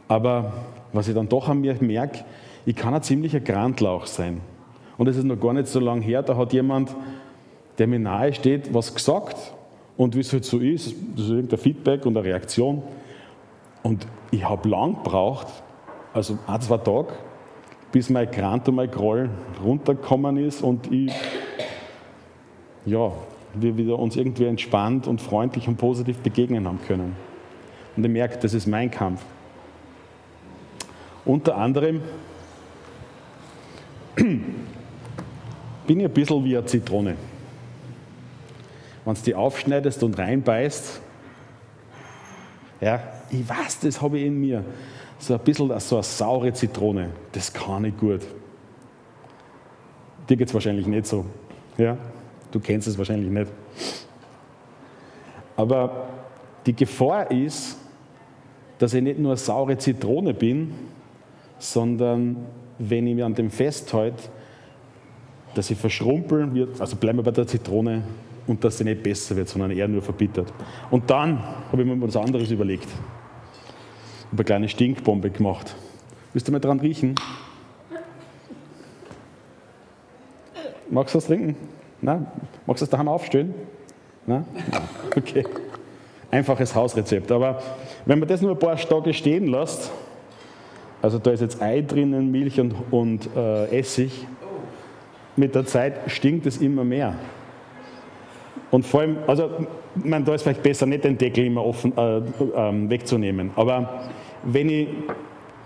Aber 0.08 0.52
was 0.92 1.08
ich 1.08 1.14
dann 1.14 1.28
doch 1.28 1.48
an 1.48 1.62
mir 1.62 1.74
merke, 1.80 2.24
ich 2.66 2.76
kann 2.76 2.92
ein 2.92 3.02
ziemlicher 3.02 3.40
Grandlauch 3.40 4.06
sein. 4.06 4.42
Und 4.98 5.08
es 5.08 5.16
ist 5.16 5.24
noch 5.24 5.40
gar 5.40 5.52
nicht 5.52 5.68
so 5.68 5.80
lange 5.80 6.02
her, 6.02 6.22
da 6.22 6.36
hat 6.36 6.52
jemand, 6.52 6.94
der 7.78 7.86
mir 7.86 7.98
nahe 7.98 8.32
steht, 8.32 8.72
was 8.74 8.94
gesagt. 8.94 9.36
Und 9.96 10.14
wie 10.16 10.20
es 10.20 10.32
halt 10.32 10.44
so 10.44 10.58
ist, 10.58 10.94
das 11.16 11.24
ist 11.26 11.30
irgendein 11.30 11.58
Feedback 11.58 12.06
und 12.06 12.16
eine 12.16 12.26
Reaktion. 12.26 12.82
Und 13.82 14.06
ich 14.30 14.48
habe 14.48 14.68
lang 14.68 15.02
gebraucht, 15.02 15.46
also 16.14 16.38
ein, 16.46 16.60
zwei 16.60 16.78
Tage, 16.78 17.12
bis 17.90 18.10
mein 18.10 18.30
Grant 18.30 18.68
und 18.68 18.76
mein 18.76 18.90
Groll 18.90 19.28
runtergekommen 19.62 20.36
ist 20.38 20.62
und 20.62 20.90
ich, 20.90 21.12
ja, 22.86 23.12
wir 23.54 23.76
wieder 23.76 23.98
uns 23.98 24.16
irgendwie 24.16 24.46
entspannt 24.46 25.06
und 25.06 25.20
freundlich 25.20 25.68
und 25.68 25.76
positiv 25.76 26.18
begegnen 26.18 26.66
haben 26.66 26.80
können. 26.86 27.14
Und 27.96 28.04
ich 28.04 28.10
merke, 28.10 28.38
das 28.38 28.54
ist 28.54 28.66
mein 28.66 28.90
Kampf. 28.90 29.22
Unter 31.24 31.56
anderem 31.56 32.00
bin 35.86 36.00
ich 36.00 36.06
ein 36.06 36.12
bisschen 36.12 36.44
wie 36.44 36.56
eine 36.56 36.66
Zitrone. 36.66 37.16
Wenn 39.04 39.14
du 39.14 39.20
die 39.20 39.34
aufschneidest 39.34 40.02
und 40.02 40.18
reinbeißt, 40.18 41.00
ja, 42.80 43.00
ich 43.30 43.48
weiß, 43.48 43.80
das 43.80 44.00
habe 44.00 44.18
ich 44.18 44.26
in 44.26 44.40
mir. 44.40 44.64
So 45.18 45.34
ein 45.34 45.40
bisschen 45.40 45.68
so 45.78 45.96
eine 45.96 46.02
saure 46.02 46.52
Zitrone, 46.52 47.10
das 47.30 47.52
kann 47.52 47.84
ich 47.84 47.96
gut. 47.96 48.20
Dir 50.28 50.36
geht 50.36 50.48
es 50.48 50.54
wahrscheinlich 50.54 50.86
nicht 50.86 51.06
so. 51.06 51.24
Ja? 51.78 51.96
Du 52.50 52.60
kennst 52.60 52.88
es 52.88 52.98
wahrscheinlich 52.98 53.30
nicht. 53.30 53.50
Aber 55.56 56.08
die 56.66 56.74
Gefahr 56.74 57.30
ist, 57.30 57.78
dass 58.78 58.94
ich 58.94 59.02
nicht 59.02 59.18
nur 59.18 59.32
eine 59.32 59.36
saure 59.36 59.78
Zitrone 59.78 60.34
bin, 60.34 60.74
sondern 61.58 62.36
wenn 62.78 63.06
ich 63.06 63.14
mir 63.14 63.26
an 63.26 63.34
dem 63.34 63.50
festhalte, 63.50 64.24
dass 65.54 65.70
ich 65.70 65.78
verschrumpeln 65.78 66.54
wird, 66.54 66.80
also 66.80 66.96
bleiben 66.96 67.18
wir 67.18 67.24
bei 67.24 67.30
der 67.30 67.46
Zitrone, 67.46 68.02
und 68.46 68.62
dass 68.64 68.78
sie 68.78 68.84
nicht 68.84 69.02
besser 69.02 69.36
wird, 69.36 69.48
sondern 69.48 69.70
eher 69.70 69.88
nur 69.88 70.02
verbittert. 70.02 70.52
Und 70.90 71.08
dann 71.08 71.42
habe 71.70 71.82
ich 71.82 71.88
mir 71.88 72.00
was 72.00 72.16
anderes 72.16 72.50
überlegt. 72.50 72.86
Ich 72.86 74.26
habe 74.26 74.36
eine 74.38 74.44
kleine 74.44 74.68
Stinkbombe 74.68 75.30
gemacht. 75.30 75.76
Willst 76.32 76.48
du 76.48 76.52
mal 76.52 76.58
dran 76.58 76.80
riechen? 76.80 77.14
Magst 80.90 81.14
du 81.14 81.18
was 81.18 81.26
trinken? 81.26 81.56
Nein? 82.00 82.26
Magst 82.66 82.82
du 82.82 82.86
das 82.86 82.90
daheim 82.90 83.08
aufstellen? 83.08 83.54
Nein? 84.26 84.44
Okay. 85.16 85.44
Einfaches 86.30 86.74
Hausrezept. 86.74 87.30
Aber 87.30 87.62
wenn 88.06 88.18
man 88.18 88.26
das 88.26 88.40
nur 88.40 88.52
ein 88.52 88.58
paar 88.58 88.76
Tage 88.76 89.12
stehen 89.12 89.46
lässt, 89.46 89.90
also 91.02 91.18
da 91.18 91.32
ist 91.32 91.40
jetzt 91.40 91.60
Ei 91.60 91.82
drinnen, 91.82 92.30
Milch 92.30 92.58
und, 92.58 92.74
und 92.90 93.28
äh, 93.36 93.78
Essig, 93.78 94.26
mit 95.36 95.54
der 95.54 95.64
Zeit 95.64 95.94
stinkt 96.08 96.46
es 96.46 96.58
immer 96.58 96.84
mehr. 96.84 97.14
Und 98.70 98.86
vor 98.86 99.00
allem, 99.00 99.18
also 99.26 99.50
man, 99.94 100.24
da 100.24 100.34
ist 100.34 100.42
vielleicht 100.42 100.62
besser, 100.62 100.86
nicht 100.86 101.04
den 101.04 101.18
Deckel 101.18 101.44
immer 101.44 101.64
offen, 101.64 101.96
äh, 101.96 102.18
äh, 102.18 102.90
wegzunehmen. 102.90 103.50
Aber 103.56 104.02
wenn 104.42 104.68
ich, 104.68 104.88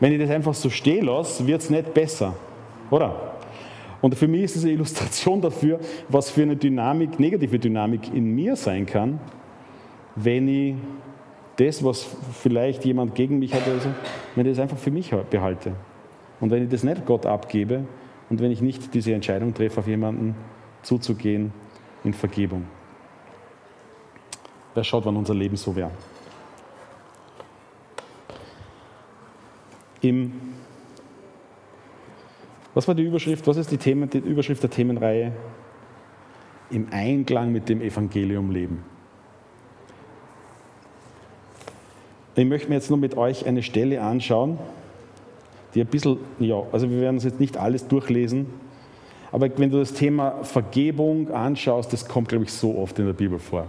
wenn 0.00 0.12
ich 0.12 0.20
das 0.20 0.30
einfach 0.30 0.54
so 0.54 0.70
stehen 0.70 1.06
lasse, 1.06 1.46
wird 1.46 1.60
es 1.60 1.70
nicht 1.70 1.94
besser. 1.94 2.34
Oder? 2.90 3.34
Und 4.02 4.14
für 4.14 4.28
mich 4.28 4.42
ist 4.42 4.56
es 4.56 4.64
eine 4.64 4.72
Illustration 4.72 5.40
dafür, 5.40 5.80
was 6.08 6.30
für 6.30 6.42
eine 6.42 6.56
Dynamik, 6.56 7.18
negative 7.18 7.58
Dynamik 7.58 8.12
in 8.12 8.34
mir 8.34 8.56
sein 8.56 8.86
kann, 8.86 9.18
wenn 10.14 10.48
ich 10.48 10.74
das, 11.56 11.82
was 11.82 12.06
vielleicht 12.40 12.84
jemand 12.84 13.14
gegen 13.14 13.38
mich 13.38 13.54
hat, 13.54 13.66
also, 13.66 13.88
wenn 14.34 14.46
ich 14.46 14.52
das 14.52 14.60
einfach 14.60 14.76
für 14.76 14.90
mich 14.90 15.10
behalte. 15.30 15.72
Und 16.40 16.50
wenn 16.50 16.64
ich 16.64 16.68
das 16.68 16.82
nicht 16.82 17.06
Gott 17.06 17.24
abgebe 17.24 17.84
und 18.28 18.40
wenn 18.40 18.50
ich 18.50 18.60
nicht 18.60 18.94
diese 18.94 19.12
Entscheidung 19.12 19.54
treffe, 19.54 19.80
auf 19.80 19.86
jemanden 19.86 20.34
zuzugehen 20.82 21.52
in 22.04 22.12
Vergebung. 22.12 22.64
Wer 24.74 24.84
schaut, 24.84 25.04
wann 25.04 25.16
unser 25.16 25.34
Leben 25.34 25.56
so 25.56 25.74
wäre? 25.74 25.90
Im 30.02 30.32
was 32.76 32.86
war 32.86 32.94
die 32.94 33.04
Überschrift? 33.04 33.46
Was 33.46 33.56
ist 33.56 33.70
die, 33.70 33.78
Themen, 33.78 34.10
die 34.10 34.18
Überschrift 34.18 34.62
der 34.62 34.68
Themenreihe? 34.68 35.32
Im 36.68 36.88
Einklang 36.90 37.50
mit 37.50 37.70
dem 37.70 37.80
Evangelium 37.80 38.50
leben. 38.50 38.84
Ich 42.34 42.44
möchte 42.44 42.68
mir 42.68 42.74
jetzt 42.74 42.90
nur 42.90 42.98
mit 42.98 43.16
euch 43.16 43.46
eine 43.46 43.62
Stelle 43.62 44.02
anschauen, 44.02 44.58
die 45.76 45.82
ein 45.82 45.86
bisschen, 45.86 46.16
ja, 46.40 46.62
also 46.72 46.90
wir 46.90 47.00
werden 47.00 47.16
uns 47.16 47.24
jetzt 47.24 47.38
nicht 47.38 47.58
alles 47.58 47.86
durchlesen, 47.86 48.46
aber 49.30 49.48
wenn 49.58 49.70
du 49.70 49.78
das 49.78 49.92
Thema 49.92 50.42
Vergebung 50.42 51.30
anschaust, 51.30 51.92
das 51.92 52.08
kommt, 52.08 52.30
glaube 52.30 52.44
ich, 52.44 52.52
so 52.52 52.78
oft 52.78 52.98
in 52.98 53.06
der 53.06 53.12
Bibel 53.12 53.38
vor. 53.38 53.66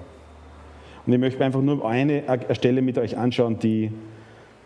Und 1.06 1.14
ich 1.14 1.20
möchte 1.20 1.44
einfach 1.44 1.62
nur 1.62 1.86
eine 1.86 2.24
Stelle 2.54 2.82
mit 2.82 2.98
euch 2.98 3.18
anschauen, 3.18 3.60
die, 3.60 3.92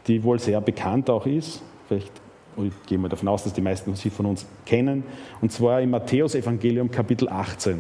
die 0.05 0.24
wohl 0.24 0.39
sehr 0.39 0.62
bekannt 0.62 1.10
auch 1.10 1.25
ist. 1.25 1.63
Vielleicht 1.88 2.12
ich 2.57 2.74
gehe 2.86 2.98
mal 2.98 3.07
davon 3.07 3.27
aus, 3.27 3.43
dass 3.43 3.53
die 3.53 3.62
meisten 3.62 3.95
von 3.95 4.25
uns 4.25 4.45
kennen. 4.65 5.03
Und 5.41 5.51
zwar 5.51 5.81
im 5.81 5.91
Matthäus-Evangelium, 5.91 6.91
Kapitel 6.91 7.29
18. 7.29 7.79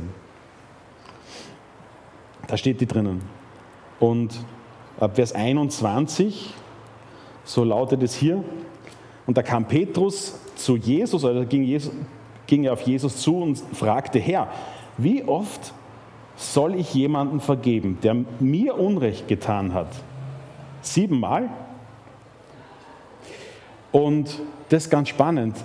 Da 2.47 2.57
steht 2.57 2.81
die 2.81 2.85
drinnen. 2.85 3.21
Und 3.99 4.33
ab 4.99 5.15
Vers 5.15 5.33
21, 5.33 6.53
so 7.43 7.63
lautet 7.63 8.01
es 8.01 8.15
hier, 8.15 8.43
und 9.25 9.37
da 9.37 9.43
kam 9.43 9.65
Petrus 9.65 10.35
zu 10.55 10.75
Jesus, 10.75 11.23
oder 11.23 11.45
ging, 11.45 11.63
Jesus, 11.63 11.91
ging 12.47 12.63
er 12.63 12.73
auf 12.73 12.81
Jesus 12.81 13.17
zu 13.17 13.37
und 13.37 13.57
fragte, 13.73 14.19
Herr, 14.19 14.47
wie 14.97 15.23
oft 15.23 15.73
soll 16.35 16.75
ich 16.75 16.93
jemanden 16.93 17.39
vergeben, 17.39 17.97
der 18.03 18.17
mir 18.39 18.77
Unrecht 18.77 19.27
getan 19.27 19.73
hat? 19.73 19.87
Siebenmal? 20.81 21.49
Und 23.91 24.39
das 24.69 24.85
ist 24.85 24.89
ganz 24.89 25.09
spannend. 25.09 25.57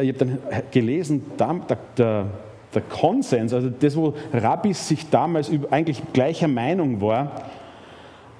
Ich 0.00 0.08
habe 0.08 0.12
dann 0.12 0.38
gelesen, 0.70 1.22
der, 1.38 2.26
der, 2.74 2.82
Konsens, 2.88 3.52
also 3.52 3.68
das, 3.68 3.96
wo 3.96 4.14
Rabbis 4.32 4.88
sich 4.88 5.10
damals 5.10 5.50
eigentlich 5.70 6.00
gleicher 6.12 6.48
Meinung 6.48 7.00
war, 7.00 7.42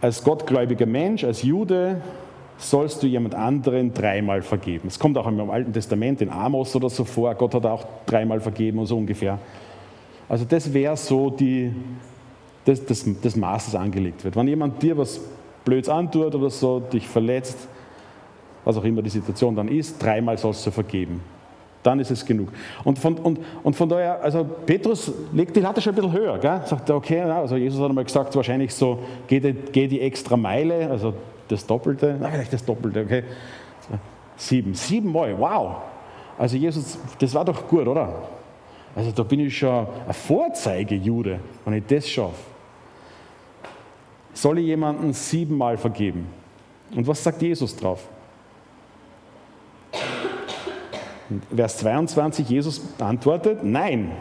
als 0.01 0.25
gottgläubiger 0.25 0.87
Mensch, 0.87 1.25
als 1.25 1.43
Jude, 1.43 2.01
sollst 2.63 3.03
du 3.03 3.07
jemand 3.07 3.35
anderen 3.35 3.93
dreimal 3.93 4.43
vergeben. 4.43 4.89
Es 4.89 4.99
kommt 4.99 5.19
auch 5.19 5.27
im 5.27 5.51
Alten 5.51 5.73
Testament, 5.73 6.23
in 6.23 6.31
Amos 6.31 6.75
oder 6.77 6.89
so 6.89 7.05
vor, 7.05 7.35
Gott 7.35 7.55
hat 7.55 7.67
auch 7.67 7.85
dreimal 8.07 8.41
vergeben 8.41 8.79
und 8.79 8.87
so 8.87 8.97
ungefähr. 8.97 9.39
Also 10.29 10.45
das 10.45 10.73
wäre 10.73 10.97
so 10.97 11.31
die, 11.31 11.73
das, 12.65 12.85
das, 12.87 13.05
das 13.21 13.37
Maß, 13.37 13.67
das 13.67 13.75
angelegt 13.75 14.25
wird. 14.25 14.37
Wenn 14.37 14.49
jemand 14.49 14.83
dir 14.83 14.97
was 14.97 15.21
Blöds 15.65 15.89
antut 15.89 16.35
oder 16.35 16.51
so, 16.51 16.81
dich 16.81 17.07
verletzt, 17.07 17.69
was 18.65 18.77
auch 18.77 18.85
immer 18.85 19.03
die 19.03 19.11
Situation 19.11 19.57
dann 19.57 19.69
ist, 19.69 20.03
dreimal 20.03 20.39
sollst 20.39 20.67
du 20.67 20.71
vergeben. 20.71 21.21
Dann 21.83 21.99
ist 21.99 22.13
es 22.13 22.25
genug. 22.25 22.49
Und 22.85 22.97
von, 22.99 23.17
und, 23.17 23.41
und 23.65 23.75
von 23.75 23.89
daher, 23.89 24.23
also 24.23 24.47
Petrus 24.67 25.13
legt 25.33 25.57
die 25.57 25.61
Latte 25.61 25.81
schon 25.81 25.93
ein 25.93 25.97
bisschen 25.97 26.13
höher. 26.13 26.39
Gell? 26.39 26.61
Sagt, 26.65 26.89
okay, 26.91 27.23
also 27.23 27.57
Jesus 27.57 27.81
hat 27.81 27.89
einmal 27.89 28.05
gesagt, 28.05 28.37
wahrscheinlich 28.37 28.73
so, 28.73 29.01
geh 29.27 29.41
die, 29.41 29.53
geh 29.53 29.89
die 29.89 30.01
extra 30.01 30.37
Meile, 30.37 30.89
also 30.89 31.13
das 31.53 31.67
Doppelte, 31.67 32.17
na, 32.21 32.31
vielleicht 32.31 32.53
das 32.53 32.65
Doppelte, 32.65 33.03
okay. 33.03 33.25
Sieben, 34.37 34.75
sieben 34.75 35.13
Mal, 35.13 35.39
wow. 35.39 35.77
Also 36.39 36.57
Jesus, 36.57 36.99
das 37.19 37.35
war 37.35 37.45
doch 37.45 37.69
gut, 37.69 37.87
oder? 37.87 38.23
Also 38.95 39.13
da 39.13 39.23
bin 39.23 39.41
ich 39.41 39.57
schon 39.57 39.87
ein 40.07 40.13
Vorzeige-Jude, 40.13 41.41
wenn 41.65 41.75
ich 41.75 41.87
das 41.87 42.09
schaffe. 42.09 42.35
Soll 44.35 44.59
ich 44.59 44.67
jemanden 44.67 45.13
siebenmal 45.13 45.77
vergeben? 45.77 46.27
Und 46.95 47.07
was 47.07 47.23
sagt 47.23 47.43
Jesus 47.43 47.77
drauf? 47.77 48.09
Vers 51.55 51.79
22, 51.79 52.49
Jesus 52.49 52.83
antwortet, 52.99 53.63
nein, 53.63 54.13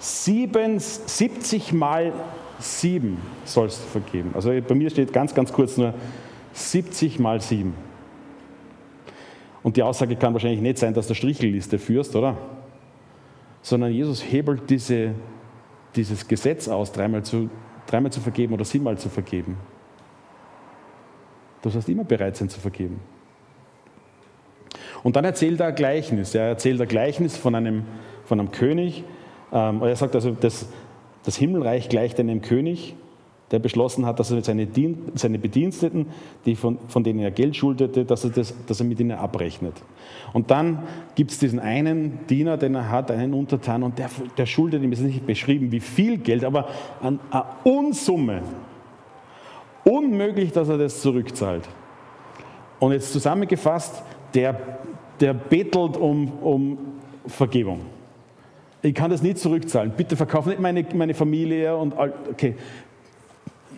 70 0.00 1.72
mal 1.72 2.12
7 2.58 3.18
sollst 3.44 3.82
du 3.82 3.86
vergeben. 3.88 4.30
Also 4.34 4.50
bei 4.66 4.74
mir 4.74 4.90
steht 4.90 5.12
ganz, 5.12 5.34
ganz 5.34 5.52
kurz 5.52 5.76
nur 5.76 5.94
70 6.52 7.18
mal 7.18 7.40
7. 7.40 7.74
Und 9.62 9.76
die 9.76 9.82
Aussage 9.82 10.16
kann 10.16 10.32
wahrscheinlich 10.32 10.62
nicht 10.62 10.78
sein, 10.78 10.94
dass 10.94 11.06
du 11.06 11.14
Strichelliste 11.14 11.78
führst, 11.78 12.16
oder? 12.16 12.36
Sondern 13.60 13.92
Jesus 13.92 14.22
hebelt 14.22 14.70
diese, 14.70 15.14
dieses 15.94 16.26
Gesetz 16.26 16.66
aus, 16.66 16.92
dreimal 16.92 17.22
zu, 17.22 17.50
dreimal 17.86 18.10
zu 18.10 18.20
vergeben 18.20 18.54
oder 18.54 18.64
siebenmal 18.64 18.96
zu 18.96 19.10
vergeben. 19.10 19.58
Du 21.60 21.68
sollst 21.68 21.90
immer 21.90 22.04
bereit 22.04 22.36
sein 22.36 22.48
zu 22.48 22.58
vergeben. 22.58 23.00
Und 25.02 25.16
dann 25.16 25.26
erzählt 25.26 25.60
er 25.60 25.66
ein 25.66 25.74
Gleichnis. 25.74 26.34
Er 26.34 26.44
erzählt 26.44 26.80
ein 26.80 26.88
Gleichnis 26.88 27.36
von 27.36 27.54
einem, 27.54 27.84
von 28.24 28.40
einem 28.40 28.50
König. 28.50 29.04
Ähm, 29.52 29.82
er 29.82 29.96
sagt 29.96 30.14
also, 30.14 30.30
das, 30.32 30.66
das 31.24 31.36
Himmelreich 31.36 31.88
gleicht 31.88 32.20
einem 32.20 32.40
König, 32.42 32.94
der 33.50 33.58
beschlossen 33.58 34.06
hat, 34.06 34.20
dass 34.20 34.30
er 34.30 34.42
seine, 34.42 34.66
Dien 34.66 35.10
seine 35.14 35.38
Bediensteten, 35.38 36.06
die 36.46 36.54
von, 36.54 36.78
von, 36.86 37.02
denen 37.02 37.18
er 37.18 37.32
Geld 37.32 37.56
schuldete, 37.56 38.04
dass 38.04 38.24
er, 38.24 38.30
das, 38.30 38.54
dass 38.66 38.80
er 38.80 38.86
mit 38.86 39.00
ihnen 39.00 39.12
abrechnet. 39.12 39.74
Und 40.32 40.50
dann 40.50 40.84
gibt 41.16 41.32
es 41.32 41.38
diesen 41.38 41.58
einen 41.58 42.26
Diener, 42.28 42.56
den 42.56 42.76
er 42.76 42.90
hat, 42.90 43.10
einen 43.10 43.34
Untertan, 43.34 43.82
und 43.82 43.98
der, 43.98 44.08
der 44.36 44.46
schuldet 44.46 44.82
ihm, 44.82 44.92
ist 44.92 45.00
nicht 45.00 45.26
beschrieben, 45.26 45.72
wie 45.72 45.80
viel 45.80 46.18
Geld, 46.18 46.44
aber 46.44 46.68
an 47.00 47.18
eine 47.30 47.44
Unsumme. 47.64 48.42
Unmöglich, 49.82 50.52
dass 50.52 50.68
er 50.68 50.78
das 50.78 51.00
zurückzahlt. 51.00 51.68
Und 52.78 52.92
jetzt 52.92 53.12
zusammengefasst, 53.12 54.02
der, 54.34 54.60
der 55.18 55.34
bettelt 55.34 55.96
um, 55.96 56.32
um 56.40 56.78
Vergebung. 57.26 57.80
Ich 58.82 58.94
kann 58.94 59.10
das 59.10 59.22
nicht 59.22 59.38
zurückzahlen. 59.38 59.92
Bitte 59.96 60.16
verkauf 60.16 60.46
nicht 60.46 60.60
meine, 60.60 60.84
meine 60.94 61.14
Familie 61.14 61.76
und 61.76 61.96
all, 61.96 62.12
okay. 62.30 62.56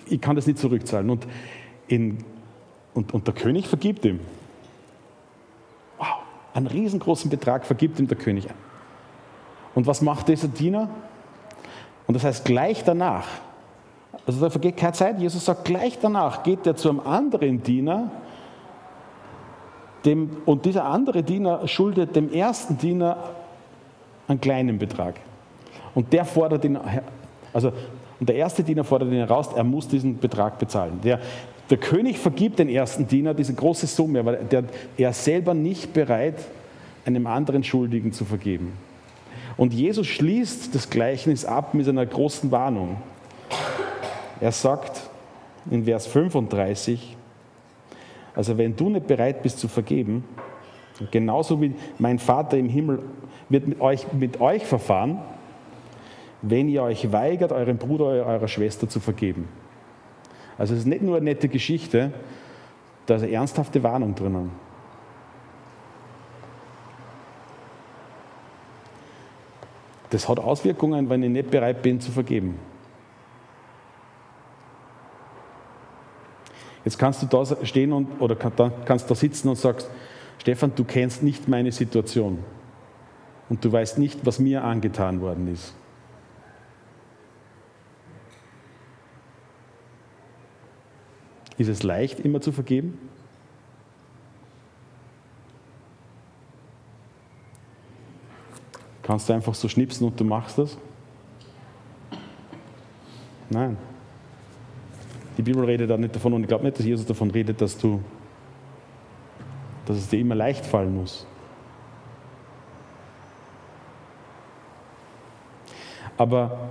Ich 0.06 0.20
kann 0.20 0.36
das 0.36 0.46
nicht 0.46 0.58
zurückzahlen. 0.58 1.10
Und, 1.10 1.26
in, 1.88 2.18
und, 2.94 3.12
und 3.14 3.26
der 3.26 3.34
König 3.34 3.66
vergibt 3.66 4.04
ihm. 4.04 4.20
Wow, 5.98 6.18
einen 6.54 6.66
riesengroßen 6.66 7.30
Betrag 7.30 7.66
vergibt 7.66 7.98
ihm 7.98 8.06
der 8.06 8.18
König. 8.18 8.46
Und 9.74 9.86
was 9.86 10.02
macht 10.02 10.28
dieser 10.28 10.48
Diener? 10.48 10.88
Und 12.06 12.14
das 12.14 12.24
heißt, 12.24 12.44
gleich 12.44 12.84
danach, 12.84 13.26
also 14.26 14.40
da 14.40 14.50
vergeht 14.50 14.76
keine 14.76 14.92
Zeit, 14.92 15.18
Jesus 15.18 15.44
sagt, 15.44 15.64
gleich 15.64 15.98
danach 16.00 16.42
geht 16.42 16.66
er 16.66 16.76
zu 16.76 16.90
einem 16.90 17.00
anderen 17.00 17.62
Diener 17.62 18.10
dem, 20.04 20.36
und 20.46 20.64
dieser 20.64 20.84
andere 20.84 21.22
Diener 21.22 21.66
schuldet 21.68 22.16
dem 22.16 22.32
ersten 22.32 22.76
Diener 22.78 23.16
einen 24.28 24.40
kleinen 24.40 24.78
Betrag. 24.78 25.16
Und 25.94 26.12
der 26.12 26.24
fordert 26.24 26.64
ihn, 26.64 26.78
also 27.52 27.72
und 28.22 28.28
der 28.28 28.36
erste 28.36 28.62
Diener 28.62 28.84
fordert 28.84 29.08
ihn 29.08 29.16
heraus, 29.16 29.48
er 29.52 29.64
muss 29.64 29.88
diesen 29.88 30.16
Betrag 30.16 30.56
bezahlen. 30.60 31.00
Der, 31.02 31.18
der 31.70 31.76
König 31.76 32.20
vergibt 32.20 32.60
den 32.60 32.68
ersten 32.68 33.08
Diener 33.08 33.34
diese 33.34 33.52
große 33.52 33.88
Summe, 33.88 34.24
weil 34.24 34.36
der, 34.44 34.62
er 34.96 35.12
selber 35.12 35.54
nicht 35.54 35.92
bereit, 35.92 36.36
einem 37.04 37.26
anderen 37.26 37.64
Schuldigen 37.64 38.12
zu 38.12 38.24
vergeben. 38.24 38.74
Und 39.56 39.74
Jesus 39.74 40.06
schließt 40.06 40.72
das 40.72 40.88
Gleichnis 40.88 41.44
ab 41.44 41.74
mit 41.74 41.88
einer 41.88 42.06
großen 42.06 42.52
Warnung. 42.52 42.98
Er 44.40 44.52
sagt 44.52 45.10
in 45.68 45.84
Vers 45.84 46.06
35, 46.06 47.16
also 48.36 48.56
wenn 48.56 48.76
du 48.76 48.88
nicht 48.88 49.08
bereit 49.08 49.42
bist 49.42 49.58
zu 49.58 49.66
vergeben, 49.66 50.24
genauso 51.10 51.60
wie 51.60 51.74
mein 51.98 52.20
Vater 52.20 52.56
im 52.56 52.68
Himmel 52.68 53.00
wird 53.52 53.68
mit 53.68 53.80
euch, 53.80 54.10
mit 54.12 54.40
euch 54.40 54.64
verfahren, 54.64 55.18
wenn 56.40 56.68
ihr 56.68 56.82
euch 56.82 57.12
weigert, 57.12 57.52
eurem 57.52 57.76
Bruder 57.76 58.06
oder 58.06 58.26
eurer 58.26 58.48
Schwester 58.48 58.88
zu 58.88 58.98
vergeben. 58.98 59.46
Also 60.58 60.74
es 60.74 60.80
ist 60.80 60.86
nicht 60.86 61.02
nur 61.02 61.16
eine 61.16 61.24
nette 61.26 61.48
Geschichte, 61.48 62.12
da 63.06 63.16
ist 63.16 63.22
eine 63.22 63.32
ernsthafte 63.32 63.82
Warnung 63.82 64.14
drinnen. 64.14 64.50
Das 70.10 70.28
hat 70.28 70.40
Auswirkungen, 70.40 71.08
wenn 71.08 71.22
ich 71.22 71.30
nicht 71.30 71.50
bereit 71.50 71.82
bin 71.82 72.00
zu 72.00 72.10
vergeben. 72.10 72.58
Jetzt 76.84 76.98
kannst 76.98 77.22
du 77.22 77.26
da 77.26 77.44
stehen 77.64 77.92
und, 77.92 78.20
oder 78.20 78.34
kannst 78.34 79.10
da 79.10 79.14
sitzen 79.14 79.48
und 79.48 79.56
sagst, 79.56 79.88
Stefan, 80.38 80.72
du 80.74 80.84
kennst 80.84 81.22
nicht 81.22 81.48
meine 81.48 81.70
Situation 81.70 82.38
und 83.52 83.62
du 83.62 83.70
weißt 83.70 83.98
nicht, 83.98 84.24
was 84.24 84.38
mir 84.38 84.64
angetan 84.64 85.20
worden 85.20 85.46
ist. 85.46 85.74
Ist 91.58 91.68
es 91.68 91.82
leicht, 91.82 92.18
immer 92.20 92.40
zu 92.40 92.50
vergeben? 92.50 92.98
Kannst 99.02 99.28
du 99.28 99.34
einfach 99.34 99.54
so 99.54 99.68
schnipsen 99.68 100.06
und 100.06 100.18
du 100.18 100.24
machst 100.24 100.56
das? 100.56 100.78
Nein. 103.50 103.76
Die 105.36 105.42
Bibel 105.42 105.62
redet 105.62 105.90
da 105.90 105.98
nicht 105.98 106.16
davon 106.16 106.32
und 106.32 106.40
ich 106.40 106.48
glaube 106.48 106.64
nicht, 106.64 106.78
dass 106.78 106.86
Jesus 106.86 107.04
davon 107.04 107.30
redet, 107.30 107.60
dass 107.60 107.76
du, 107.76 108.02
dass 109.84 109.98
es 109.98 110.08
dir 110.08 110.20
immer 110.20 110.36
leicht 110.36 110.64
fallen 110.64 110.96
muss. 110.96 111.26
Aber 116.16 116.70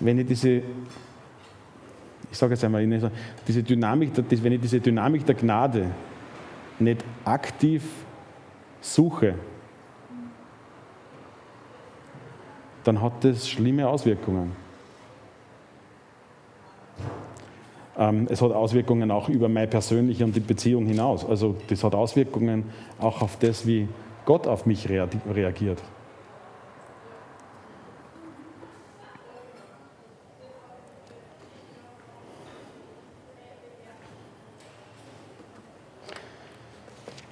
wenn 0.00 0.18
ich 0.18 0.26
diese, 0.26 0.62
ich 2.30 2.38
sage 2.38 2.54
jetzt 2.54 2.64
einmal, 2.64 2.86
diese 3.46 3.62
Dynamik, 3.62 4.10
wenn 4.16 4.52
ich 4.52 4.60
diese 4.60 4.80
Dynamik 4.80 5.24
der 5.24 5.34
Gnade 5.34 5.90
nicht 6.78 7.04
aktiv 7.24 7.82
suche, 8.80 9.34
dann 12.84 13.00
hat 13.00 13.24
das 13.24 13.48
schlimme 13.48 13.88
Auswirkungen. 13.88 14.52
Ähm, 17.98 18.26
es 18.30 18.42
hat 18.42 18.52
Auswirkungen 18.52 19.10
auch 19.10 19.28
über 19.28 19.48
meine 19.48 19.66
persönliche 19.66 20.24
und 20.24 20.36
die 20.36 20.40
Beziehung 20.40 20.86
hinaus. 20.86 21.24
Also 21.24 21.56
das 21.68 21.82
hat 21.82 21.94
Auswirkungen 21.94 22.64
auch 23.00 23.22
auf 23.22 23.38
das, 23.38 23.66
wie 23.66 23.88
Gott 24.24 24.46
auf 24.46 24.66
mich 24.66 24.88
reagiert. 24.88 25.82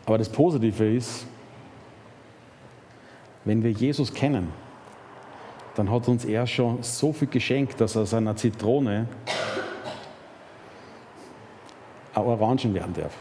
Aber 0.06 0.18
das 0.18 0.28
Positive 0.28 0.94
ist, 0.94 1.26
wenn 3.44 3.62
wir 3.62 3.70
Jesus 3.70 4.12
kennen, 4.12 4.52
dann 5.74 5.90
hat 5.90 6.08
uns 6.08 6.24
er 6.24 6.46
schon 6.46 6.82
so 6.82 7.12
viel 7.12 7.28
geschenkt, 7.28 7.80
dass 7.80 7.96
aus 7.96 8.14
einer 8.14 8.36
Zitrone 8.36 9.08
auch 12.14 12.26
Orangen 12.26 12.74
werden 12.74 12.94
darf. 12.94 13.12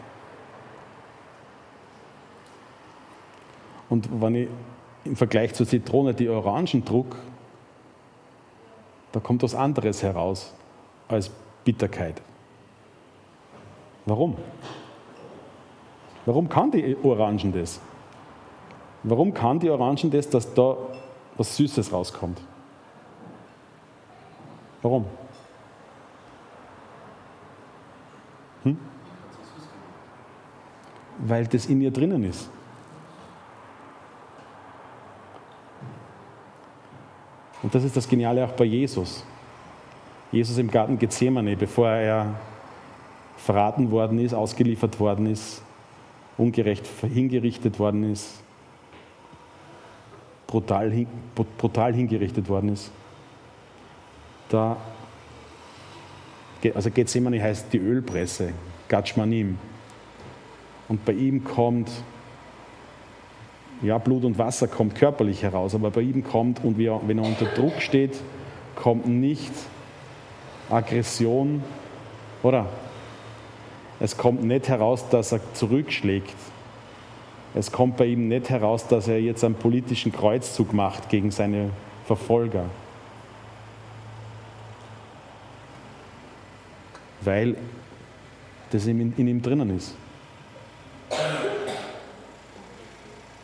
Und 3.88 4.08
wenn 4.20 4.34
ich 4.34 4.48
im 5.04 5.16
Vergleich 5.16 5.52
zur 5.54 5.66
Zitrone 5.66 6.14
die 6.14 6.28
Orangen 6.28 6.84
druck, 6.84 7.16
da 9.12 9.20
kommt 9.20 9.42
was 9.42 9.54
anderes 9.54 10.02
heraus 10.02 10.52
als 11.08 11.30
Bitterkeit. 11.64 12.20
Warum? 14.06 14.36
Warum 16.26 16.48
kann 16.48 16.70
die 16.70 16.96
Orangen 17.02 17.52
das? 17.52 17.80
Warum 19.02 19.34
kann 19.34 19.60
die 19.60 19.68
Orangen 19.68 20.10
das, 20.10 20.28
dass 20.28 20.52
da 20.54 20.76
was 21.36 21.56
Süßes 21.56 21.92
rauskommt? 21.92 22.40
Warum? 24.80 25.04
Hm? 28.62 28.78
Weil 31.18 31.46
das 31.46 31.66
in 31.66 31.80
ihr 31.80 31.90
drinnen 31.90 32.24
ist. 32.24 32.48
Und 37.62 37.74
das 37.74 37.82
ist 37.82 37.96
das 37.96 38.06
Geniale 38.06 38.44
auch 38.44 38.52
bei 38.52 38.64
Jesus. 38.64 39.24
Jesus 40.30 40.58
im 40.58 40.70
Garten 40.70 40.98
Gethsemane, 40.98 41.56
bevor 41.56 41.88
er 41.88 42.34
verraten 43.38 43.90
worden 43.90 44.18
ist, 44.18 44.34
ausgeliefert 44.34 45.00
worden 45.00 45.26
ist, 45.26 45.63
ungerecht 46.36 46.86
hingerichtet 47.00 47.78
worden 47.78 48.12
ist, 48.12 48.42
brutal, 50.46 51.06
brutal 51.58 51.94
hingerichtet 51.94 52.48
worden 52.48 52.72
ist. 52.72 52.90
Da, 54.48 54.76
also 56.74 56.90
Gethsemane 56.90 57.42
heißt 57.42 57.72
die 57.72 57.78
Ölpresse, 57.78 58.52
Gatschmanim. 58.88 59.58
Und 60.88 61.04
bei 61.04 61.12
ihm 61.12 61.44
kommt, 61.44 61.90
ja, 63.82 63.98
Blut 63.98 64.24
und 64.24 64.38
Wasser 64.38 64.68
kommt 64.68 64.94
körperlich 64.94 65.42
heraus, 65.42 65.74
aber 65.74 65.90
bei 65.90 66.02
ihm 66.02 66.22
kommt, 66.22 66.62
und 66.64 66.78
wenn 66.78 67.18
er 67.18 67.24
unter 67.24 67.46
Druck 67.46 67.80
steht, 67.80 68.18
kommt 68.76 69.06
nicht 69.06 69.52
Aggression, 70.70 71.62
oder? 72.42 72.68
Es 74.00 74.16
kommt 74.16 74.42
nicht 74.42 74.68
heraus, 74.68 75.08
dass 75.08 75.32
er 75.32 75.40
zurückschlägt. 75.54 76.34
Es 77.54 77.70
kommt 77.70 77.96
bei 77.96 78.06
ihm 78.06 78.28
nicht 78.28 78.50
heraus, 78.50 78.88
dass 78.88 79.06
er 79.06 79.20
jetzt 79.20 79.44
einen 79.44 79.54
politischen 79.54 80.12
Kreuzzug 80.12 80.72
macht 80.72 81.08
gegen 81.08 81.30
seine 81.30 81.70
Verfolger. 82.06 82.64
Weil 87.20 87.56
das 88.70 88.86
in, 88.86 89.16
ihm 89.16 89.40
drinnen 89.40 89.76
ist. 89.76 89.94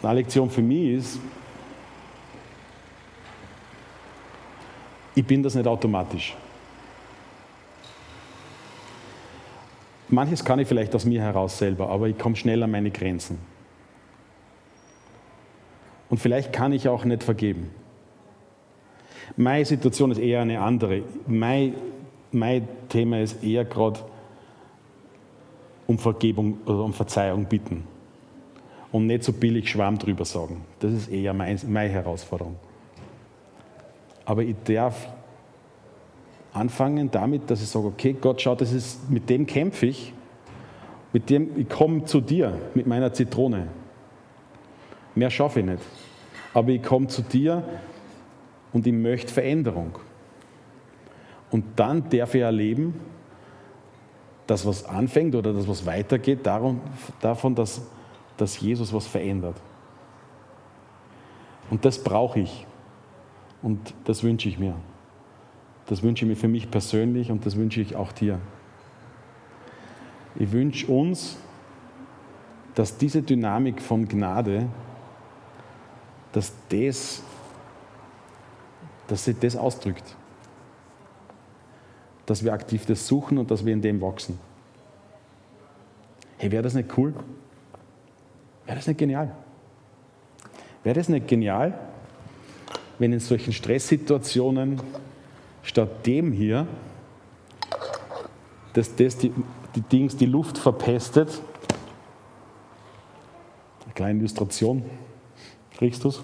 Eine 0.03 0.15
Lektion 0.15 0.51
für 0.51 0.63
mich 0.63 0.99
ist, 0.99 1.21
ich 5.15 5.25
bin 5.25 5.43
das 5.43 5.55
nicht 5.55 5.67
automatisch. 5.67 6.35
Manches 10.11 10.45
kann 10.45 10.59
ich 10.59 10.67
vielleicht 10.67 10.95
aus 10.95 11.05
mir 11.05 11.23
heraus 11.23 11.59
selber, 11.59 11.89
aber 11.89 12.09
ich 12.09 12.19
komme 12.19 12.37
schnell 12.37 12.63
an 12.63 12.71
meine 12.71 12.91
Grenzen. 12.91 13.39
Und 16.09 16.19
vielleicht 16.19 16.53
kann 16.53 16.73
ich 16.73 16.89
auch 16.89 17.05
nicht 17.05 17.23
vergeben. 17.23 17.71
Meine 19.37 19.65
Situation 19.65 20.11
ist 20.11 20.19
eher 20.19 20.41
eine 20.41 20.61
andere. 20.61 21.03
Mein, 21.27 21.75
mein 22.33 22.67
Thema 22.89 23.21
ist 23.21 23.45
eher 23.45 23.65
gerade 23.65 24.01
um 25.87 25.99
Vergebung 25.99 26.59
oder 26.67 26.85
um 26.85 26.93
Verzeihung 26.93 27.45
bitten. 27.45 27.85
Und 28.91 29.07
nicht 29.07 29.23
so 29.23 29.33
billig 29.33 29.71
Schwamm 29.71 29.99
drüber 29.99 30.25
sagen. 30.25 30.65
Das 30.81 30.93
ist 30.93 31.09
eher 31.09 31.33
mein, 31.33 31.61
meine 31.69 31.91
Herausforderung. 31.91 32.57
Aber 34.25 34.43
ich 34.43 34.57
darf 34.65 35.09
anfangen 36.53 37.11
damit, 37.11 37.51
dass 37.51 37.63
ich 37.63 37.69
sage, 37.69 37.87
okay, 37.87 38.17
Gott, 38.21 38.41
schau, 38.41 38.55
das 38.55 38.73
ist, 38.73 39.11
mit 39.11 39.31
dem 39.31 39.47
kämpfe 39.47 39.87
ich, 39.87 40.13
mit 41.13 41.31
dem, 41.31 41.59
ich 41.59 41.69
komme 41.69 42.05
zu 42.05 42.21
dir 42.21 42.59
mit 42.75 42.87
meiner 42.87 43.13
Zitrone. 43.13 43.69
Mehr 45.15 45.31
schaffe 45.31 45.61
ich 45.61 45.67
nicht. 45.67 45.83
Aber 46.55 46.71
ich 46.71 46.83
komme 46.83 47.09
zu 47.09 47.23
dir 47.23 47.65
und 48.73 48.87
ich 48.87 48.93
möchte 48.93 49.33
Veränderung. 49.33 49.99
Und 51.51 51.65
dann 51.77 52.09
darf 52.11 52.35
ich 52.35 52.43
erleben, 52.43 52.95
dass 54.47 54.67
was 54.67 54.85
anfängt 54.85 55.35
oder 55.35 55.53
dass 55.53 55.67
was 55.69 55.87
weitergeht, 55.87 56.41
darum, 56.45 56.81
davon, 57.21 57.55
dass, 57.55 57.83
dass 58.37 58.61
Jesus 58.61 58.93
was 58.93 59.07
verändert. 59.07 59.57
Und 61.71 61.85
das 61.85 62.03
brauche 62.03 62.41
ich. 62.41 62.67
Und 63.63 63.95
das 64.05 64.23
wünsche 64.23 64.49
ich 64.49 64.59
mir. 64.59 64.75
Das 65.91 66.05
wünsche 66.05 66.25
ich 66.25 66.29
mir 66.29 66.37
für 66.37 66.47
mich 66.47 66.71
persönlich 66.71 67.33
und 67.33 67.45
das 67.45 67.57
wünsche 67.57 67.81
ich 67.81 67.97
auch 67.97 68.13
dir. 68.13 68.39
Ich 70.37 70.53
wünsche 70.53 70.87
uns, 70.87 71.37
dass 72.77 72.97
diese 72.97 73.23
Dynamik 73.23 73.83
von 73.83 74.07
Gnade, 74.07 74.69
dass 76.31 76.53
das, 76.69 77.25
dass 79.09 79.25
sie 79.25 79.35
das 79.35 79.57
ausdrückt. 79.57 80.15
Dass 82.25 82.45
wir 82.45 82.53
aktiv 82.53 82.87
das 82.87 83.09
suchen 83.09 83.37
und 83.37 83.51
dass 83.51 83.67
wir 83.67 83.73
in 83.73 83.83
dem 83.83 84.01
wachsen. 84.01 84.39
Hey, 86.39 86.53
wäre 86.53 86.63
das 86.63 86.75
nicht 86.75 86.97
cool? 86.97 87.15
Wäre 88.65 88.77
das 88.77 88.87
nicht 88.87 88.99
genial? 88.99 89.35
Wäre 90.85 90.95
das 90.95 91.09
nicht 91.09 91.27
genial, 91.27 91.77
wenn 93.01 93.13
in 93.13 93.19
solchen 93.19 93.53
Stresssituationen 93.53 94.81
statt 95.63 96.07
dem 96.07 96.33
hier, 96.33 96.67
dass 98.73 98.95
das 98.95 99.17
die, 99.19 99.33
die 99.75 99.81
Dings 99.81 100.17
die 100.17 100.27
Luft 100.27 100.59
verpestet. 100.59 101.41
Eine 103.85 103.95
kleine 103.95 104.19
Illustration. 104.21 104.85
Kriegst 105.77 106.05
du 106.05 106.09
es? 106.09 106.23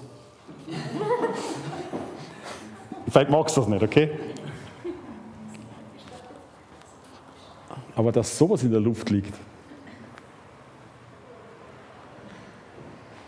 Vielleicht 3.08 3.30
magst 3.30 3.56
du 3.56 3.60
das 3.60 3.70
nicht, 3.70 3.82
okay? 3.82 4.10
Aber 7.94 8.12
dass 8.12 8.36
sowas 8.36 8.62
in 8.62 8.70
der 8.70 8.80
Luft 8.80 9.08
liegt. 9.10 9.32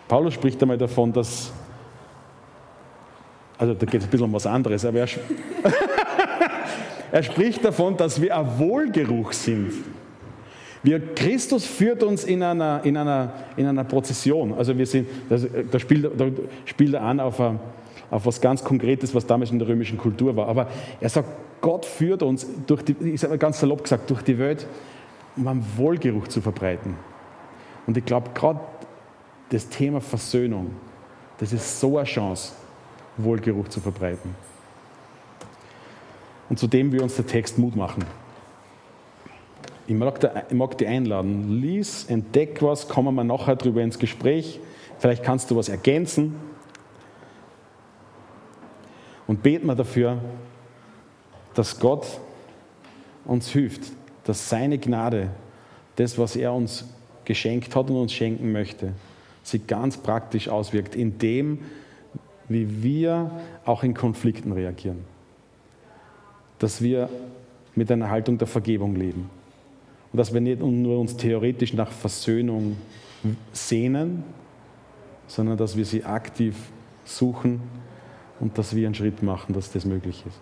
Paulus 0.09 0.35
spricht 0.35 0.61
einmal 0.63 0.79
davon, 0.79 1.13
dass 1.13 1.53
also 3.59 3.75
da 3.75 3.87
geht 3.87 4.01
es 4.01 4.07
ein 4.07 4.11
bisschen 4.11 4.27
um 4.27 4.33
was 4.33 4.47
anderes, 4.47 4.85
aber 4.85 5.01
er, 5.01 5.09
er 7.13 7.23
spricht 7.23 7.65
davon, 7.65 7.97
dass 7.97 8.21
wir 8.21 8.37
ein 8.37 8.59
Wohlgeruch 8.59 9.33
sind. 9.33 9.73
Wir, 10.83 11.01
Christus 11.15 11.67
führt 11.67 12.03
uns 12.03 12.25
in 12.25 12.43
einer, 12.43 12.81
in, 12.85 12.97
einer, 12.97 13.33
in 13.57 13.67
einer 13.67 13.85
Prozession. 13.85 14.55
Also 14.55 14.77
wir 14.79 14.87
sind, 14.87 15.09
das, 15.29 15.47
da, 15.71 15.79
spielt, 15.79 16.19
da 16.19 16.27
spielt 16.65 16.95
er 16.95 17.03
an 17.03 17.19
auf, 17.19 17.41
ein, 17.41 17.59
auf 18.11 18.27
was 18.27 18.41
ganz 18.41 18.63
Konkretes, 18.63 19.15
was 19.15 19.27
damals 19.27 19.51
in 19.51 19.59
der 19.59 19.69
römischen 19.69 19.99
Kultur 19.99 20.37
war. 20.37 20.49
Aber 20.49 20.69
er 21.01 21.09
sagt, 21.09 21.29
Gott 21.61 21.85
führt 21.85 22.23
uns 22.23 22.47
durch 22.67 22.83
die, 22.83 22.97
ich 23.03 23.21
sage 23.21 23.33
mal 23.33 23.39
ganz 23.39 23.59
salopp 23.59 23.83
gesagt, 23.83 24.09
durch 24.09 24.23
die 24.23 24.39
Welt, 24.39 24.67
um 25.37 25.49
einen 25.49 25.65
Wohlgeruch 25.77 26.29
zu 26.29 26.41
verbreiten. 26.41 26.95
Und 27.87 27.97
ich 27.97 28.05
glaube, 28.05 28.31
gerade 28.35 28.61
das 29.51 29.69
Thema 29.69 30.01
Versöhnung, 30.01 30.71
das 31.39 31.53
ist 31.53 31.81
so 31.81 31.99
eine 31.99 32.07
Chance. 32.07 32.53
Wohlgeruch 33.19 33.69
zu 33.69 33.81
verbreiten. 33.81 34.35
Und 36.49 36.59
zudem 36.59 36.93
will 36.93 37.03
uns 37.03 37.17
der 37.17 37.27
Text 37.27 37.59
Mut 37.59 37.77
machen. 37.77 38.05
Ich 39.87 39.95
mag, 39.95 40.19
ich 40.49 40.55
mag 40.55 40.77
dich 40.77 40.87
einladen. 40.89 41.61
Lies, 41.61 42.05
entdeck 42.05 42.63
was, 42.63 42.89
kommen 42.89 43.15
wir 43.15 43.25
nachher 43.25 43.57
drüber 43.57 43.83
ins 43.83 43.99
Gespräch. 43.99 44.61
Vielleicht 44.99 45.23
kannst 45.23 45.51
du 45.51 45.57
was 45.57 45.69
ergänzen. 45.69 46.37
Und 49.27 49.43
beten 49.43 49.67
wir 49.67 49.75
dafür, 49.75 50.19
dass 51.55 51.79
Gott 51.79 52.07
uns 53.25 53.49
hilft, 53.49 53.83
dass 54.25 54.49
seine 54.49 54.79
Gnade, 54.79 55.31
das, 55.97 56.19
was 56.19 56.37
er 56.37 56.53
uns 56.53 56.87
geschenkt 57.25 57.77
hat 57.77 57.91
und 57.91 57.97
uns 57.97 58.13
schenken 58.13 58.53
möchte, 58.53 58.93
sich 59.43 59.67
ganz 59.67 59.97
praktisch 59.97 60.49
auswirkt 60.49 60.95
in 60.95 61.19
dem, 61.19 61.61
wie 62.49 62.83
wir 62.83 63.31
auch 63.65 63.83
in 63.83 63.95
Konflikten 63.95 64.53
reagieren. 64.53 65.05
Dass 66.59 66.83
wir 66.83 67.09
mit 67.75 67.91
einer 67.91 68.11
Haltung 68.11 68.39
der 68.39 68.49
Vergebung 68.49 68.97
leben. 68.97 69.31
Und 70.13 70.17
dass 70.17 70.33
wir 70.33 70.41
nicht 70.41 70.61
nur 70.61 70.99
uns 70.99 71.17
theoretisch 71.17 71.73
nach 71.75 71.93
Versöhnung 71.93 72.77
sehnen, 73.53 74.25
sondern 75.27 75.57
dass 75.57 75.77
wir 75.77 75.85
sie 75.85 76.05
aktiv 76.05 76.57
suchen 77.05 77.61
und 78.41 78.57
dass 78.59 78.75
wir 78.75 78.87
einen 78.87 78.95
Schritt 78.95 79.23
machen, 79.23 79.55
dass 79.55 79.71
das 79.71 79.85
möglich 79.85 80.25
ist. 80.27 80.41